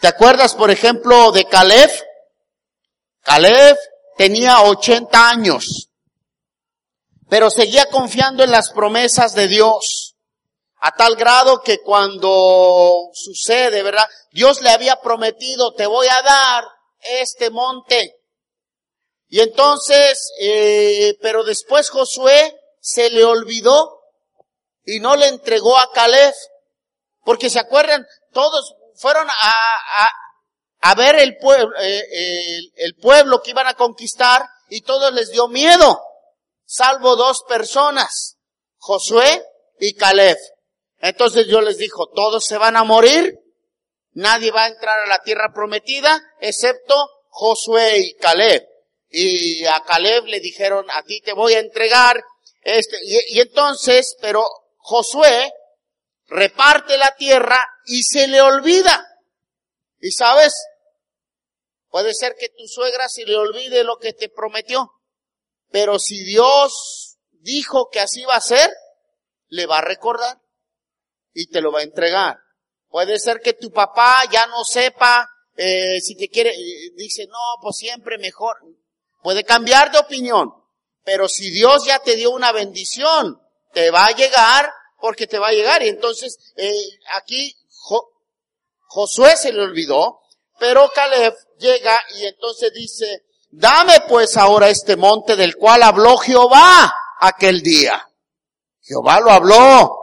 ¿Te 0.00 0.08
acuerdas, 0.08 0.56
por 0.56 0.72
ejemplo, 0.72 1.30
de 1.30 1.44
Caleb? 1.44 1.92
Caleb 3.22 3.76
tenía 4.16 4.62
80 4.62 5.30
años, 5.30 5.87
pero 7.28 7.50
seguía 7.50 7.86
confiando 7.86 8.42
en 8.42 8.50
las 8.50 8.70
promesas 8.72 9.34
de 9.34 9.48
Dios. 9.48 10.14
A 10.80 10.92
tal 10.92 11.16
grado 11.16 11.60
que 11.62 11.80
cuando 11.80 13.10
sucede, 13.12 13.82
¿verdad? 13.82 14.06
Dios 14.30 14.62
le 14.62 14.70
había 14.70 15.00
prometido, 15.00 15.74
te 15.74 15.86
voy 15.86 16.06
a 16.06 16.22
dar 16.22 16.64
este 17.00 17.50
monte. 17.50 18.14
Y 19.28 19.40
entonces, 19.40 20.32
eh, 20.40 21.16
pero 21.20 21.44
después 21.44 21.90
Josué 21.90 22.56
se 22.80 23.10
le 23.10 23.24
olvidó 23.24 24.00
y 24.84 25.00
no 25.00 25.16
le 25.16 25.28
entregó 25.28 25.76
a 25.76 25.90
Caleb. 25.92 26.34
Porque 27.24 27.50
se 27.50 27.58
acuerdan, 27.58 28.06
todos 28.32 28.74
fueron 28.94 29.28
a, 29.28 30.08
a, 30.80 30.94
ver 30.94 31.16
el 31.16 31.36
pueblo, 31.36 31.70
eh, 31.78 32.02
el, 32.76 32.94
pueblo 32.94 33.42
que 33.42 33.50
iban 33.50 33.66
a 33.66 33.74
conquistar 33.74 34.48
y 34.70 34.80
todos 34.80 35.12
les 35.12 35.30
dio 35.30 35.46
miedo, 35.46 36.00
salvo 36.68 37.16
dos 37.16 37.44
personas, 37.48 38.36
Josué 38.76 39.42
y 39.80 39.94
Caleb. 39.94 40.36
Entonces 40.98 41.46
yo 41.46 41.60
les 41.60 41.78
dijo, 41.78 42.08
todos 42.08 42.44
se 42.44 42.58
van 42.58 42.76
a 42.76 42.84
morir, 42.84 43.38
nadie 44.12 44.50
va 44.50 44.64
a 44.64 44.68
entrar 44.68 44.98
a 45.00 45.08
la 45.08 45.20
tierra 45.22 45.52
prometida, 45.54 46.20
excepto 46.40 46.94
Josué 47.28 47.98
y 47.98 48.14
Caleb. 48.16 48.66
Y 49.10 49.64
a 49.64 49.82
Caleb 49.84 50.26
le 50.26 50.40
dijeron, 50.40 50.86
a 50.90 51.02
ti 51.04 51.20
te 51.22 51.32
voy 51.32 51.54
a 51.54 51.60
entregar 51.60 52.22
este, 52.62 52.98
y, 53.02 53.40
entonces, 53.40 54.16
pero 54.20 54.44
Josué 54.76 55.50
reparte 56.26 56.98
la 56.98 57.14
tierra 57.16 57.58
y 57.86 58.02
se 58.02 58.26
le 58.26 58.42
olvida. 58.42 59.06
Y 60.00 60.10
sabes, 60.10 60.54
puede 61.88 62.12
ser 62.12 62.36
que 62.38 62.50
tu 62.50 62.66
suegra 62.66 63.08
se 63.08 63.24
le 63.24 63.36
olvide 63.36 63.84
lo 63.84 63.96
que 63.96 64.12
te 64.12 64.28
prometió, 64.28 64.92
pero 65.70 65.98
si 65.98 66.24
Dios 66.24 67.18
dijo 67.40 67.88
que 67.90 68.00
así 68.00 68.24
va 68.24 68.36
a 68.36 68.40
ser, 68.40 68.70
le 69.48 69.66
va 69.66 69.78
a 69.78 69.82
recordar 69.82 70.40
y 71.32 71.48
te 71.48 71.60
lo 71.60 71.72
va 71.72 71.80
a 71.80 71.84
entregar. 71.84 72.38
Puede 72.88 73.18
ser 73.18 73.40
que 73.40 73.52
tu 73.52 73.70
papá 73.70 74.22
ya 74.30 74.46
no 74.46 74.64
sepa 74.64 75.28
eh, 75.60 76.00
si 76.00 76.14
te 76.14 76.28
quiere, 76.28 76.50
eh, 76.50 76.92
dice, 76.94 77.26
no, 77.26 77.38
pues 77.60 77.76
siempre 77.76 78.16
mejor. 78.16 78.56
Puede 79.22 79.42
cambiar 79.42 79.90
de 79.90 79.98
opinión, 79.98 80.54
pero 81.02 81.28
si 81.28 81.50
Dios 81.50 81.84
ya 81.84 81.98
te 81.98 82.14
dio 82.14 82.30
una 82.30 82.52
bendición, 82.52 83.42
te 83.72 83.90
va 83.90 84.06
a 84.06 84.14
llegar 84.14 84.70
porque 85.00 85.26
te 85.26 85.40
va 85.40 85.48
a 85.48 85.52
llegar. 85.52 85.82
Y 85.82 85.88
entonces, 85.88 86.38
eh, 86.56 86.72
aquí 87.14 87.56
Josué 88.86 89.36
se 89.36 89.52
le 89.52 89.62
olvidó, 89.62 90.20
pero 90.60 90.90
Caleb 90.94 91.34
llega 91.58 91.98
y 92.16 92.26
entonces 92.26 92.72
dice, 92.72 93.24
dame 93.50 94.00
pues 94.08 94.36
ahora 94.36 94.68
este 94.68 94.96
monte 94.96 95.36
del 95.36 95.56
cual 95.56 95.82
habló 95.82 96.16
Jehová 96.18 96.92
aquel 97.20 97.62
día. 97.62 98.08
Jehová 98.80 99.20
lo 99.20 99.30
habló. 99.30 99.96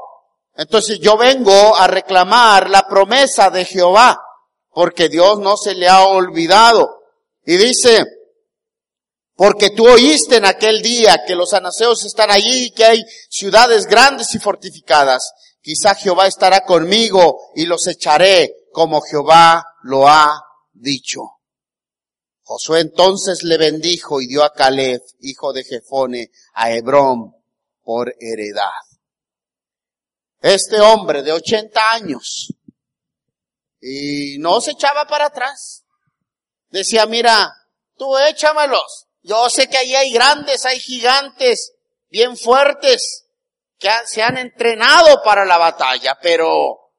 Entonces 0.55 0.99
yo 0.99 1.17
vengo 1.17 1.75
a 1.75 1.87
reclamar 1.87 2.69
la 2.69 2.87
promesa 2.87 3.49
de 3.49 3.65
Jehová, 3.65 4.21
porque 4.69 5.09
Dios 5.09 5.39
no 5.39 5.57
se 5.57 5.75
le 5.75 5.89
ha 5.89 6.05
olvidado. 6.05 7.01
Y 7.45 7.57
dice, 7.57 8.05
porque 9.35 9.71
tú 9.71 9.87
oíste 9.87 10.37
en 10.37 10.45
aquel 10.45 10.81
día 10.81 11.23
que 11.27 11.35
los 11.35 11.53
anaseos 11.53 12.05
están 12.05 12.31
allí 12.31 12.71
que 12.71 12.85
hay 12.85 13.03
ciudades 13.29 13.85
grandes 13.85 14.33
y 14.33 14.39
fortificadas. 14.39 15.33
Quizá 15.61 15.95
Jehová 15.95 16.27
estará 16.27 16.61
conmigo 16.61 17.39
y 17.55 17.65
los 17.65 17.85
echaré 17.87 18.53
como 18.71 19.01
Jehová 19.01 19.65
lo 19.81 20.07
ha 20.07 20.41
dicho. 20.71 21.34
Josué 22.47 22.81
entonces 22.81 23.41
le 23.41 23.57
bendijo 23.57 24.21
y 24.21 24.27
dio 24.27 24.43
a 24.43 24.53
Caleb, 24.53 25.01
hijo 25.21 25.51
de 25.51 25.63
Jefone, 25.63 26.29
a 26.53 26.71
Hebrón 26.71 27.35
por 27.81 28.13
heredad. 28.19 28.69
Este 30.41 30.79
hombre 30.79 31.23
de 31.23 31.31
80 31.31 31.91
años 31.91 32.53
y 33.81 34.37
no 34.37 34.61
se 34.61 34.71
echaba 34.71 35.07
para 35.07 35.25
atrás. 35.25 35.85
Decía, 36.69 37.07
mira, 37.07 37.51
tú 37.97 38.15
échamelos. 38.15 39.07
Yo 39.23 39.49
sé 39.49 39.67
que 39.67 39.77
ahí 39.77 39.95
hay 39.95 40.13
grandes, 40.13 40.65
hay 40.65 40.79
gigantes 40.79 41.73
bien 42.09 42.37
fuertes 42.37 43.25
que 43.79 43.89
se 44.05 44.21
han 44.21 44.37
entrenado 44.37 45.23
para 45.23 45.45
la 45.45 45.57
batalla, 45.57 46.15
pero 46.21 46.91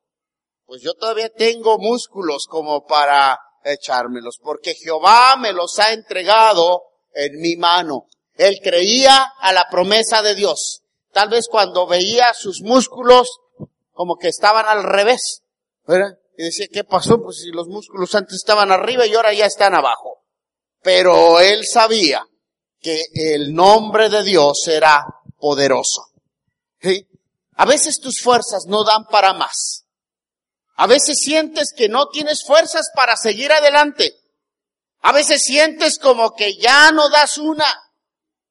pues 0.65 0.83
yo 0.83 0.95
todavía 0.95 1.33
tengo 1.33 1.79
músculos 1.79 2.47
como 2.49 2.85
para 2.85 3.39
echármelos, 3.73 4.39
porque 4.43 4.75
Jehová 4.75 5.37
me 5.37 5.53
los 5.53 5.79
ha 5.79 5.93
entregado 5.93 6.85
en 7.15 7.41
mi 7.41 7.57
mano. 7.57 8.07
Él 8.35 8.61
creía 8.63 9.33
a 9.41 9.53
la 9.53 9.69
promesa 9.71 10.23
de 10.23 10.35
Dios. 10.35 10.83
Tal 11.13 11.29
vez 11.29 11.49
cuando 11.49 11.87
veía 11.87 12.35
sus 12.35 12.61
músculos 12.63 13.29
como 13.93 14.17
que 14.17 14.29
estaban 14.29 14.67
al 14.67 14.83
revés. 14.83 15.43
Y 16.37 16.43
decía, 16.43 16.67
¿qué 16.71 16.85
pasó? 16.85 17.23
Pues 17.23 17.41
si 17.41 17.51
los 17.51 17.69
músculos 17.69 18.15
antes 18.15 18.37
estaban 18.37 18.71
arriba 18.71 19.07
y 19.07 19.15
ahora 19.15 19.33
ya 19.33 19.47
están 19.47 19.75
abajo 19.75 20.17
pero 20.87 21.41
él 21.41 21.67
sabía 21.67 22.25
que 22.81 23.07
el 23.13 23.53
nombre 23.53 24.09
de 24.09 24.23
Dios 24.23 24.69
era 24.69 25.05
poderoso. 25.37 26.13
A 27.57 27.65
veces 27.65 27.99
tus 27.99 28.21
fuerzas 28.21 28.67
no 28.69 28.85
dan 28.85 29.05
para 29.11 29.33
más. 29.35 29.85
A 30.77 30.87
veces 30.87 31.19
sientes 31.19 31.73
que 31.75 31.89
no 31.89 32.09
tienes 32.09 32.45
fuerzas 32.45 32.91
para 32.95 33.17
seguir 33.17 33.51
adelante. 33.53 34.15
A 35.01 35.13
veces 35.13 35.43
sientes 35.43 35.99
como 35.99 36.35
que 36.35 36.57
ya 36.57 36.93
no 36.93 37.09
das 37.09 37.39
una. 37.39 37.67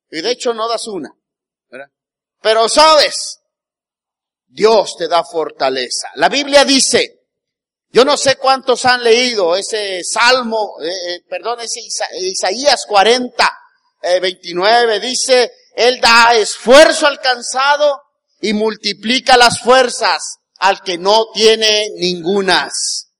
Y 0.09 0.21
de 0.21 0.32
hecho 0.32 0.53
no 0.53 0.67
das 0.67 0.88
una. 0.88 1.15
Pero 2.41 2.69
sabes, 2.69 3.39
Dios 4.47 4.95
te 4.97 5.07
da 5.07 5.23
fortaleza. 5.23 6.09
La 6.15 6.30
Biblia 6.30 6.63
dice, 6.63 7.26
yo 7.89 8.05
no 8.05 8.17
sé 8.17 8.36
cuántos 8.36 8.86
han 8.86 9.03
leído 9.03 9.55
ese 9.55 10.03
Salmo, 10.03 10.76
eh, 10.82 10.89
eh, 10.89 11.21
perdón, 11.28 11.59
ese 11.61 11.80
Isaías 12.19 12.86
40, 12.88 13.59
29, 14.21 14.95
eh, 14.95 14.99
dice, 14.99 15.51
Él 15.76 15.99
da 15.99 16.36
esfuerzo 16.36 17.07
alcanzado 17.07 18.01
y 18.41 18.53
multiplica 18.53 19.38
las 19.38 19.59
fuerzas 19.61 20.39
al 20.60 20.82
que 20.82 20.97
no 20.97 21.32
tiene 21.34 21.89
ningunas. 21.97 23.12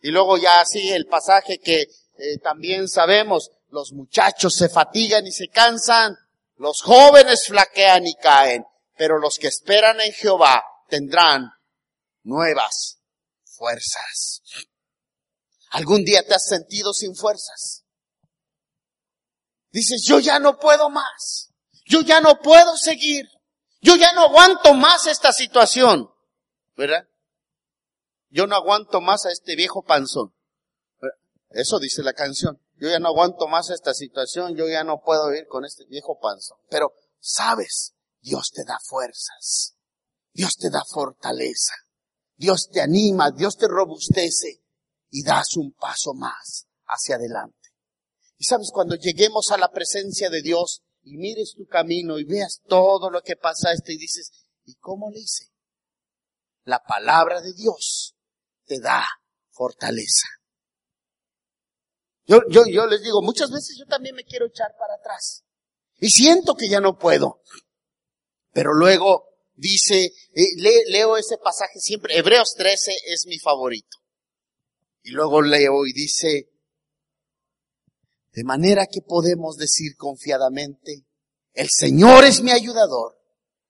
Y 0.00 0.10
luego 0.10 0.36
ya 0.36 0.60
así 0.60 0.90
el 0.90 1.06
pasaje 1.06 1.58
que 1.58 1.86
también 2.42 2.88
sabemos, 2.88 3.50
los 3.70 3.92
muchachos 3.92 4.54
se 4.54 4.68
fatigan 4.68 5.26
y 5.26 5.32
se 5.32 5.48
cansan, 5.48 6.16
los 6.56 6.82
jóvenes 6.82 7.46
flaquean 7.46 8.06
y 8.06 8.14
caen, 8.14 8.64
pero 8.96 9.18
los 9.18 9.38
que 9.38 9.48
esperan 9.48 10.00
en 10.00 10.12
Jehová 10.12 10.62
tendrán 10.88 11.50
nuevas 12.22 12.98
fuerzas. 13.44 14.42
¿Algún 15.70 16.04
día 16.04 16.22
te 16.22 16.34
has 16.34 16.46
sentido 16.46 16.92
sin 16.92 17.16
fuerzas? 17.16 17.84
Dices, 19.70 20.04
yo 20.06 20.20
ya 20.20 20.38
no 20.38 20.58
puedo 20.58 20.90
más. 20.90 21.50
Yo 21.86 22.02
ya 22.02 22.20
no 22.20 22.38
puedo 22.40 22.76
seguir. 22.76 23.26
Yo 23.80 23.96
ya 23.96 24.12
no 24.12 24.24
aguanto 24.24 24.74
más 24.74 25.06
esta 25.06 25.32
situación. 25.32 26.11
¿Verdad? 26.76 27.08
Yo 28.30 28.46
no 28.46 28.56
aguanto 28.56 29.00
más 29.00 29.26
a 29.26 29.30
este 29.30 29.56
viejo 29.56 29.82
panzón. 29.82 30.34
Eso 31.50 31.78
dice 31.78 32.02
la 32.02 32.14
canción. 32.14 32.60
Yo 32.76 32.88
ya 32.88 32.98
no 32.98 33.08
aguanto 33.08 33.46
más 33.46 33.70
esta 33.70 33.92
situación. 33.92 34.56
Yo 34.56 34.68
ya 34.68 34.84
no 34.84 35.02
puedo 35.02 35.32
ir 35.34 35.46
con 35.46 35.64
este 35.64 35.84
viejo 35.84 36.18
panzón. 36.18 36.58
Pero, 36.70 36.94
sabes, 37.20 37.94
Dios 38.20 38.50
te 38.52 38.64
da 38.64 38.78
fuerzas. 38.82 39.76
Dios 40.32 40.56
te 40.56 40.70
da 40.70 40.82
fortaleza. 40.84 41.74
Dios 42.36 42.70
te 42.70 42.80
anima, 42.80 43.30
Dios 43.30 43.56
te 43.56 43.68
robustece 43.68 44.62
y 45.10 45.22
das 45.22 45.56
un 45.56 45.72
paso 45.72 46.14
más 46.14 46.66
hacia 46.86 47.16
adelante. 47.16 47.56
Y 48.38 48.44
sabes, 48.44 48.70
cuando 48.72 48.96
lleguemos 48.96 49.52
a 49.52 49.58
la 49.58 49.70
presencia 49.70 50.30
de 50.30 50.42
Dios 50.42 50.82
y 51.02 51.18
mires 51.18 51.54
tu 51.54 51.66
camino 51.66 52.18
y 52.18 52.24
veas 52.24 52.60
todo 52.66 53.10
lo 53.10 53.22
que 53.22 53.36
pasaste 53.36 53.92
y 53.92 53.98
dices, 53.98 54.32
¿y 54.64 54.74
cómo 54.76 55.10
le 55.10 55.20
hice? 55.20 55.51
La 56.64 56.82
palabra 56.82 57.40
de 57.40 57.52
Dios 57.52 58.14
te 58.64 58.80
da 58.80 59.04
fortaleza. 59.50 60.28
Yo, 62.24 62.40
yo, 62.48 62.62
yo 62.70 62.86
les 62.86 63.02
digo, 63.02 63.20
muchas 63.20 63.50
veces 63.50 63.76
yo 63.78 63.84
también 63.86 64.14
me 64.14 64.24
quiero 64.24 64.46
echar 64.46 64.74
para 64.78 64.94
atrás. 64.94 65.44
Y 65.98 66.10
siento 66.10 66.54
que 66.54 66.68
ya 66.68 66.80
no 66.80 66.98
puedo. 66.98 67.42
Pero 68.52 68.74
luego 68.74 69.28
dice, 69.54 70.12
eh, 70.34 70.82
leo 70.88 71.16
ese 71.16 71.38
pasaje 71.38 71.78
siempre, 71.80 72.16
Hebreos 72.16 72.54
13 72.56 72.92
es 73.06 73.26
mi 73.26 73.38
favorito. 73.38 73.98
Y 75.02 75.10
luego 75.10 75.42
leo 75.42 75.86
y 75.86 75.92
dice, 75.92 76.48
de 78.32 78.44
manera 78.44 78.86
que 78.86 79.02
podemos 79.02 79.56
decir 79.56 79.96
confiadamente, 79.96 81.04
el 81.52 81.68
Señor 81.70 82.24
es 82.24 82.42
mi 82.42 82.50
ayudador, 82.50 83.18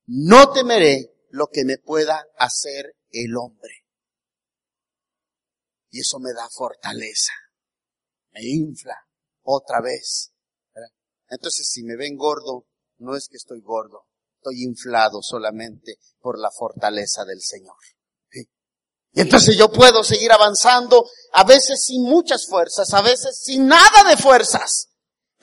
no 0.07 0.53
temeré 0.53 1.12
lo 1.33 1.49
que 1.49 1.65
me 1.65 1.79
pueda 1.79 2.27
hacer 2.37 2.95
el 3.11 3.37
hombre. 3.37 3.87
Y 5.91 6.01
eso 6.01 6.19
me 6.21 6.33
da 6.33 6.49
fortaleza, 6.51 7.33
me 8.33 8.41
infla 8.43 8.97
otra 9.43 9.81
vez. 9.81 10.33
Entonces 11.29 11.69
si 11.71 11.83
me 11.85 11.97
ven 11.97 12.17
gordo, 12.17 12.67
no 12.99 13.17
es 13.17 13.29
que 13.29 13.39
estoy 13.39 13.63
gordo, 13.63 14.07
estoy 14.37 14.63
inflado 14.63 15.23
solamente 15.23 15.97
por 16.21 16.39
la 16.39 16.51
fortaleza 16.51 17.25
del 17.25 17.41
Señor. 17.41 17.77
Y 19.15 19.21
entonces 19.21 19.57
yo 19.57 19.71
puedo 19.71 20.05
seguir 20.05 20.33
avanzando, 20.33 21.07
a 21.33 21.45
veces 21.45 21.83
sin 21.85 22.03
muchas 22.03 22.47
fuerzas, 22.47 22.93
a 22.95 23.03
veces 23.03 23.39
sin 23.43 23.67
nada 23.67 24.09
de 24.09 24.17
fuerzas. 24.17 24.89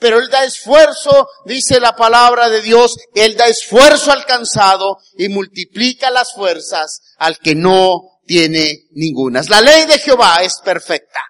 Pero 0.00 0.18
Él 0.18 0.28
da 0.30 0.44
esfuerzo, 0.44 1.28
dice 1.44 1.78
la 1.78 1.94
palabra 1.94 2.48
de 2.48 2.62
Dios, 2.62 2.96
Él 3.14 3.36
da 3.36 3.46
esfuerzo 3.46 4.10
alcanzado 4.10 4.98
y 5.16 5.28
multiplica 5.28 6.10
las 6.10 6.32
fuerzas 6.32 7.00
al 7.18 7.38
que 7.38 7.54
no 7.54 8.20
tiene 8.24 8.86
ninguna. 8.92 9.42
La 9.48 9.60
ley 9.60 9.86
de 9.86 9.98
Jehová 9.98 10.38
es 10.42 10.60
perfecta, 10.64 11.20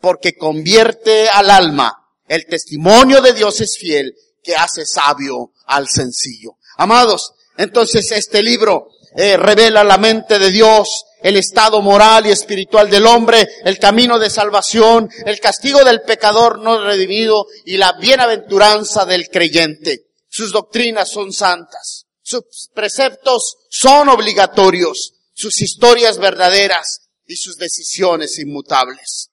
porque 0.00 0.36
convierte 0.36 1.28
al 1.28 1.50
alma. 1.50 1.92
El 2.26 2.46
testimonio 2.46 3.20
de 3.20 3.34
Dios 3.34 3.60
es 3.60 3.76
fiel, 3.78 4.14
que 4.42 4.56
hace 4.56 4.86
sabio 4.86 5.52
al 5.66 5.88
sencillo. 5.88 6.56
Amados, 6.76 7.32
entonces 7.56 8.10
este 8.12 8.42
libro 8.42 8.88
eh, 9.16 9.36
revela 9.36 9.84
la 9.84 9.98
mente 9.98 10.38
de 10.38 10.50
Dios, 10.50 11.04
el 11.24 11.36
estado 11.36 11.80
moral 11.80 12.26
y 12.26 12.30
espiritual 12.30 12.88
del 12.88 13.06
hombre, 13.06 13.48
el 13.64 13.78
camino 13.78 14.18
de 14.18 14.30
salvación, 14.30 15.08
el 15.24 15.40
castigo 15.40 15.82
del 15.82 16.02
pecador 16.02 16.60
no 16.60 16.84
redimido 16.84 17.46
y 17.64 17.78
la 17.78 17.94
bienaventuranza 17.94 19.04
del 19.04 19.28
creyente. 19.28 20.10
Sus 20.28 20.52
doctrinas 20.52 21.10
son 21.10 21.32
santas, 21.32 22.04
sus 22.22 22.70
preceptos 22.72 23.56
son 23.68 24.08
obligatorios, 24.08 25.14
sus 25.32 25.62
historias 25.62 26.18
verdaderas 26.18 27.08
y 27.26 27.36
sus 27.36 27.56
decisiones 27.56 28.38
inmutables. 28.38 29.30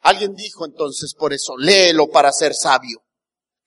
Alguien 0.00 0.34
dijo 0.34 0.66
entonces 0.66 1.14
por 1.14 1.32
eso, 1.32 1.56
léelo 1.56 2.10
para 2.10 2.32
ser 2.32 2.54
sabio, 2.54 3.04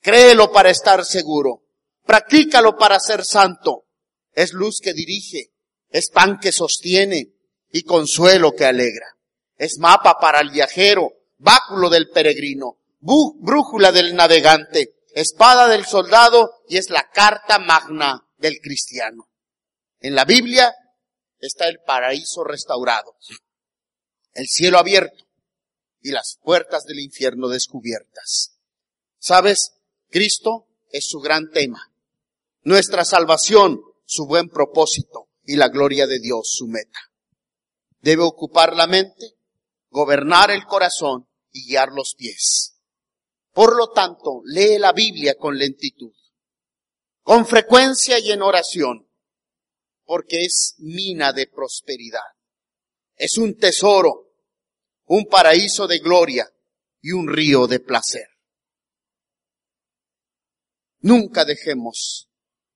créelo 0.01 0.51
para 0.51 0.69
estar 0.69 1.05
seguro, 1.05 1.61
Practícalo 2.05 2.77
para 2.77 2.99
ser 2.99 3.25
santo. 3.25 3.85
Es 4.31 4.53
luz 4.53 4.79
que 4.79 4.93
dirige, 4.93 5.53
es 5.95 6.09
pan 6.09 6.39
que 6.41 6.51
sostiene 6.51 7.31
y 7.71 7.83
consuelo 7.83 8.51
que 8.51 8.65
alegra. 8.65 9.15
Es 9.55 9.77
mapa 9.79 10.19
para 10.19 10.41
el 10.41 10.49
viajero, 10.49 11.13
báculo 11.37 11.89
del 11.89 12.09
peregrino, 12.09 12.79
brújula 12.99 13.93
del 13.93 14.13
navegante, 14.13 14.97
espada 15.13 15.69
del 15.69 15.85
soldado 15.85 16.51
y 16.67 16.75
es 16.75 16.89
la 16.89 17.09
carta 17.11 17.59
magna 17.59 18.27
del 18.35 18.59
cristiano. 18.59 19.29
En 20.01 20.15
la 20.15 20.25
Biblia 20.25 20.75
está 21.39 21.69
el 21.69 21.79
paraíso 21.79 22.43
restaurado, 22.43 23.15
el 24.33 24.47
cielo 24.47 24.79
abierto 24.79 25.23
y 26.01 26.11
las 26.11 26.37
puertas 26.43 26.83
del 26.83 26.99
infierno 26.99 27.47
descubiertas. 27.47 28.57
¿Sabes? 29.17 29.77
Cristo 30.09 30.67
es 30.91 31.07
su 31.07 31.21
gran 31.21 31.51
tema 31.51 31.89
nuestra 32.63 33.05
salvación, 33.05 33.79
su 34.05 34.25
buen 34.25 34.49
propósito 34.49 35.29
y 35.45 35.55
la 35.55 35.69
gloria 35.69 36.07
de 36.07 36.19
Dios, 36.19 36.51
su 36.51 36.67
meta. 36.67 36.99
Debe 37.99 38.23
ocupar 38.23 38.75
la 38.75 38.87
mente, 38.87 39.37
gobernar 39.89 40.51
el 40.51 40.65
corazón 40.65 41.27
y 41.51 41.67
guiar 41.67 41.89
los 41.91 42.15
pies. 42.15 42.79
Por 43.51 43.75
lo 43.77 43.91
tanto, 43.91 44.41
lee 44.45 44.77
la 44.77 44.91
Biblia 44.91 45.35
con 45.35 45.57
lentitud, 45.57 46.13
con 47.23 47.45
frecuencia 47.45 48.19
y 48.19 48.31
en 48.31 48.41
oración, 48.41 49.09
porque 50.03 50.43
es 50.43 50.75
mina 50.79 51.31
de 51.31 51.47
prosperidad. 51.47 52.19
Es 53.15 53.37
un 53.37 53.55
tesoro, 53.57 54.33
un 55.05 55.25
paraíso 55.25 55.87
de 55.87 55.99
gloria 55.99 56.51
y 57.01 57.11
un 57.11 57.27
río 57.27 57.67
de 57.67 57.79
placer. 57.79 58.27
Nunca 60.99 61.45
dejemos 61.45 62.29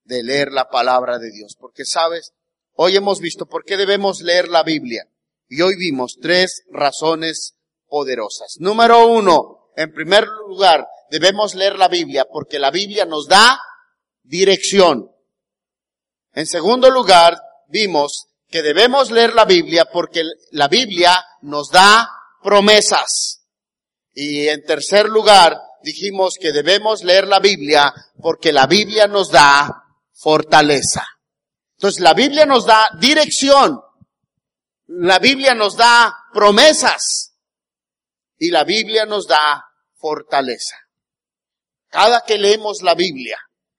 de 0.04 0.22
leer 0.22 0.52
la 0.52 0.68
palabra 0.68 1.18
de 1.18 1.30
Dios. 1.30 1.56
Porque 1.58 1.84
sabes, 1.84 2.32
hoy 2.74 2.96
hemos 2.96 3.20
visto 3.20 3.46
por 3.46 3.64
qué 3.64 3.76
debemos 3.76 4.20
leer 4.20 4.48
la 4.48 4.62
Biblia. 4.62 5.06
Y 5.48 5.62
hoy 5.62 5.76
vimos 5.76 6.18
tres 6.20 6.62
razones 6.70 7.56
poderosas. 7.88 8.56
Número 8.58 9.06
uno, 9.08 9.72
en 9.76 9.92
primer 9.92 10.26
lugar, 10.48 10.86
debemos 11.10 11.54
leer 11.54 11.78
la 11.78 11.88
Biblia 11.88 12.26
porque 12.30 12.58
la 12.58 12.70
Biblia 12.70 13.04
nos 13.04 13.26
da 13.26 13.58
dirección. 14.22 15.10
En 16.32 16.46
segundo 16.46 16.90
lugar, 16.90 17.36
vimos 17.68 18.26
que 18.48 18.62
debemos 18.62 19.10
leer 19.10 19.34
la 19.34 19.44
Biblia 19.44 19.86
porque 19.92 20.24
la 20.52 20.68
Biblia 20.68 21.24
nos 21.42 21.70
da 21.70 22.08
promesas. 22.42 23.44
Y 24.12 24.48
en 24.48 24.64
tercer 24.64 25.08
lugar, 25.08 25.58
dijimos 25.82 26.36
que 26.40 26.52
debemos 26.52 27.02
leer 27.02 27.26
la 27.26 27.40
Biblia 27.40 27.92
porque 28.20 28.52
la 28.52 28.66
Biblia 28.66 29.06
nos 29.06 29.30
da 29.30 29.84
fortaleza. 30.12 31.06
Entonces 31.80 32.02
la 32.02 32.12
Biblia 32.12 32.44
nos 32.44 32.66
da 32.66 32.84
dirección, 33.00 33.80
la 34.88 35.18
Biblia 35.18 35.54
nos 35.54 35.78
da 35.78 36.14
promesas 36.30 37.32
y 38.36 38.50
la 38.50 38.64
Biblia 38.64 39.06
nos 39.06 39.26
da 39.26 39.64
fortaleza. 39.94 40.76
Cada 41.88 42.20
que 42.26 42.36
leemos 42.36 42.82
la 42.82 42.94
Biblia, 42.94 43.38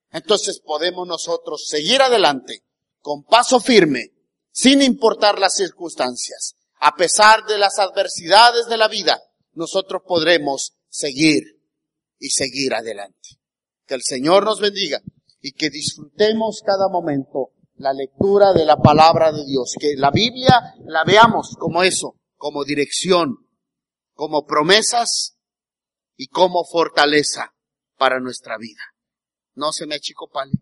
entonces 0.09 0.61
podemos 0.61 1.07
nosotros 1.07 1.67
seguir 1.67 2.01
adelante 2.01 2.63
con 3.01 3.23
paso 3.23 3.59
firme, 3.59 4.07
sin 4.51 4.81
importar 4.81 5.37
las 5.37 5.53
circunstancias. 5.53 6.55
A 6.79 6.95
pesar 6.95 7.45
de 7.45 7.59
las 7.59 7.77
adversidades 7.77 8.65
de 8.65 8.77
la 8.77 8.87
vida, 8.87 9.21
nosotros 9.53 10.01
podremos 10.07 10.73
seguir 10.89 11.43
y 12.17 12.31
seguir 12.31 12.73
adelante. 12.73 13.37
Que 13.85 13.93
el 13.93 14.01
Señor 14.01 14.43
nos 14.43 14.59
bendiga 14.59 15.03
y 15.39 15.51
que 15.51 15.69
disfrutemos 15.69 16.63
cada 16.65 16.89
momento 16.89 17.51
la 17.81 17.93
lectura 17.93 18.53
de 18.53 18.65
la 18.65 18.77
palabra 18.77 19.31
de 19.31 19.43
Dios, 19.45 19.75
que 19.79 19.95
la 19.97 20.11
Biblia 20.11 20.75
la 20.85 21.03
veamos 21.03 21.55
como 21.57 21.83
eso, 21.83 22.15
como 22.37 22.63
dirección, 22.63 23.47
como 24.13 24.45
promesas 24.45 25.35
y 26.15 26.27
como 26.27 26.63
fortaleza 26.63 27.53
para 27.97 28.19
nuestra 28.19 28.57
vida. 28.57 28.81
No 29.55 29.73
se 29.73 29.87
me 29.87 29.95
eche 29.95 30.13
copale, 30.13 30.53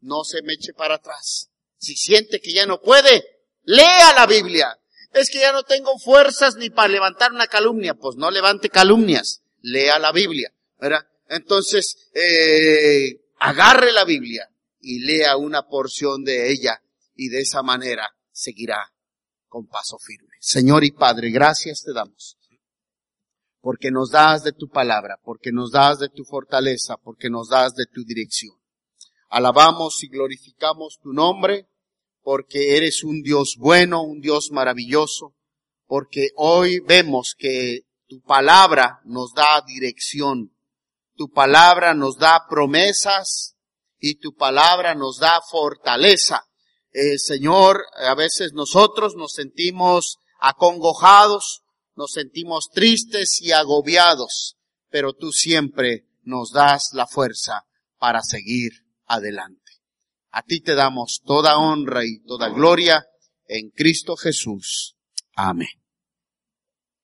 no 0.00 0.24
se 0.24 0.42
me 0.42 0.52
eche 0.52 0.72
para 0.74 0.96
atrás. 0.96 1.50
Si 1.78 1.96
siente 1.96 2.40
que 2.40 2.52
ya 2.52 2.66
no 2.66 2.80
puede, 2.80 3.24
lea 3.62 4.12
la 4.14 4.26
Biblia. 4.26 4.78
Es 5.12 5.30
que 5.30 5.38
ya 5.38 5.52
no 5.52 5.62
tengo 5.62 5.98
fuerzas 5.98 6.56
ni 6.56 6.68
para 6.68 6.88
levantar 6.88 7.32
una 7.32 7.46
calumnia. 7.46 7.94
Pues 7.94 8.16
no 8.16 8.30
levante 8.30 8.68
calumnias, 8.68 9.42
lea 9.60 9.98
la 9.98 10.12
Biblia, 10.12 10.52
¿verdad? 10.78 11.06
Entonces, 11.28 12.10
eh, 12.14 13.20
agarre 13.38 13.92
la 13.92 14.04
Biblia 14.04 14.50
y 14.80 15.00
lea 15.00 15.36
una 15.36 15.66
porción 15.66 16.24
de 16.24 16.50
ella 16.50 16.82
y 17.14 17.28
de 17.28 17.40
esa 17.40 17.62
manera 17.62 18.08
seguirá 18.30 18.92
con 19.48 19.66
paso 19.66 19.98
firme. 19.98 20.36
Señor 20.40 20.84
y 20.84 20.92
Padre, 20.92 21.30
gracias 21.30 21.82
te 21.82 21.92
damos 21.92 22.38
porque 23.60 23.90
nos 23.90 24.10
das 24.10 24.44
de 24.44 24.52
tu 24.52 24.68
palabra, 24.68 25.18
porque 25.22 25.52
nos 25.52 25.72
das 25.72 25.98
de 25.98 26.08
tu 26.08 26.24
fortaleza, 26.24 26.96
porque 26.96 27.28
nos 27.28 27.48
das 27.48 27.74
de 27.74 27.86
tu 27.86 28.04
dirección. 28.04 28.56
Alabamos 29.28 30.02
y 30.02 30.08
glorificamos 30.08 30.98
tu 31.02 31.12
nombre, 31.12 31.68
porque 32.22 32.76
eres 32.76 33.04
un 33.04 33.22
Dios 33.22 33.56
bueno, 33.58 34.02
un 34.02 34.20
Dios 34.20 34.50
maravilloso, 34.52 35.34
porque 35.86 36.30
hoy 36.36 36.80
vemos 36.80 37.34
que 37.36 37.82
tu 38.06 38.22
palabra 38.22 39.00
nos 39.04 39.34
da 39.34 39.62
dirección, 39.66 40.56
tu 41.14 41.30
palabra 41.30 41.94
nos 41.94 42.16
da 42.16 42.46
promesas 42.48 43.56
y 44.00 44.16
tu 44.16 44.34
palabra 44.34 44.94
nos 44.94 45.18
da 45.18 45.40
fortaleza. 45.40 46.44
Señor, 47.16 47.84
a 47.96 48.14
veces 48.14 48.52
nosotros 48.52 49.14
nos 49.16 49.32
sentimos 49.32 50.18
acongojados, 50.40 51.62
nos 51.94 52.12
sentimos 52.12 52.70
tristes 52.72 53.40
y 53.40 53.52
agobiados, 53.52 54.56
pero 54.88 55.12
tú 55.12 55.32
siempre 55.32 56.06
nos 56.22 56.52
das 56.52 56.90
la 56.92 57.06
fuerza 57.06 57.64
para 57.98 58.22
seguir 58.22 58.72
adelante. 59.06 59.72
A 60.30 60.42
ti 60.42 60.60
te 60.60 60.74
damos 60.74 61.20
toda 61.24 61.58
honra 61.58 62.04
y 62.04 62.20
toda 62.20 62.48
gloria 62.48 63.04
en 63.46 63.70
Cristo 63.70 64.16
Jesús. 64.16 64.94
Amén. 65.34 65.68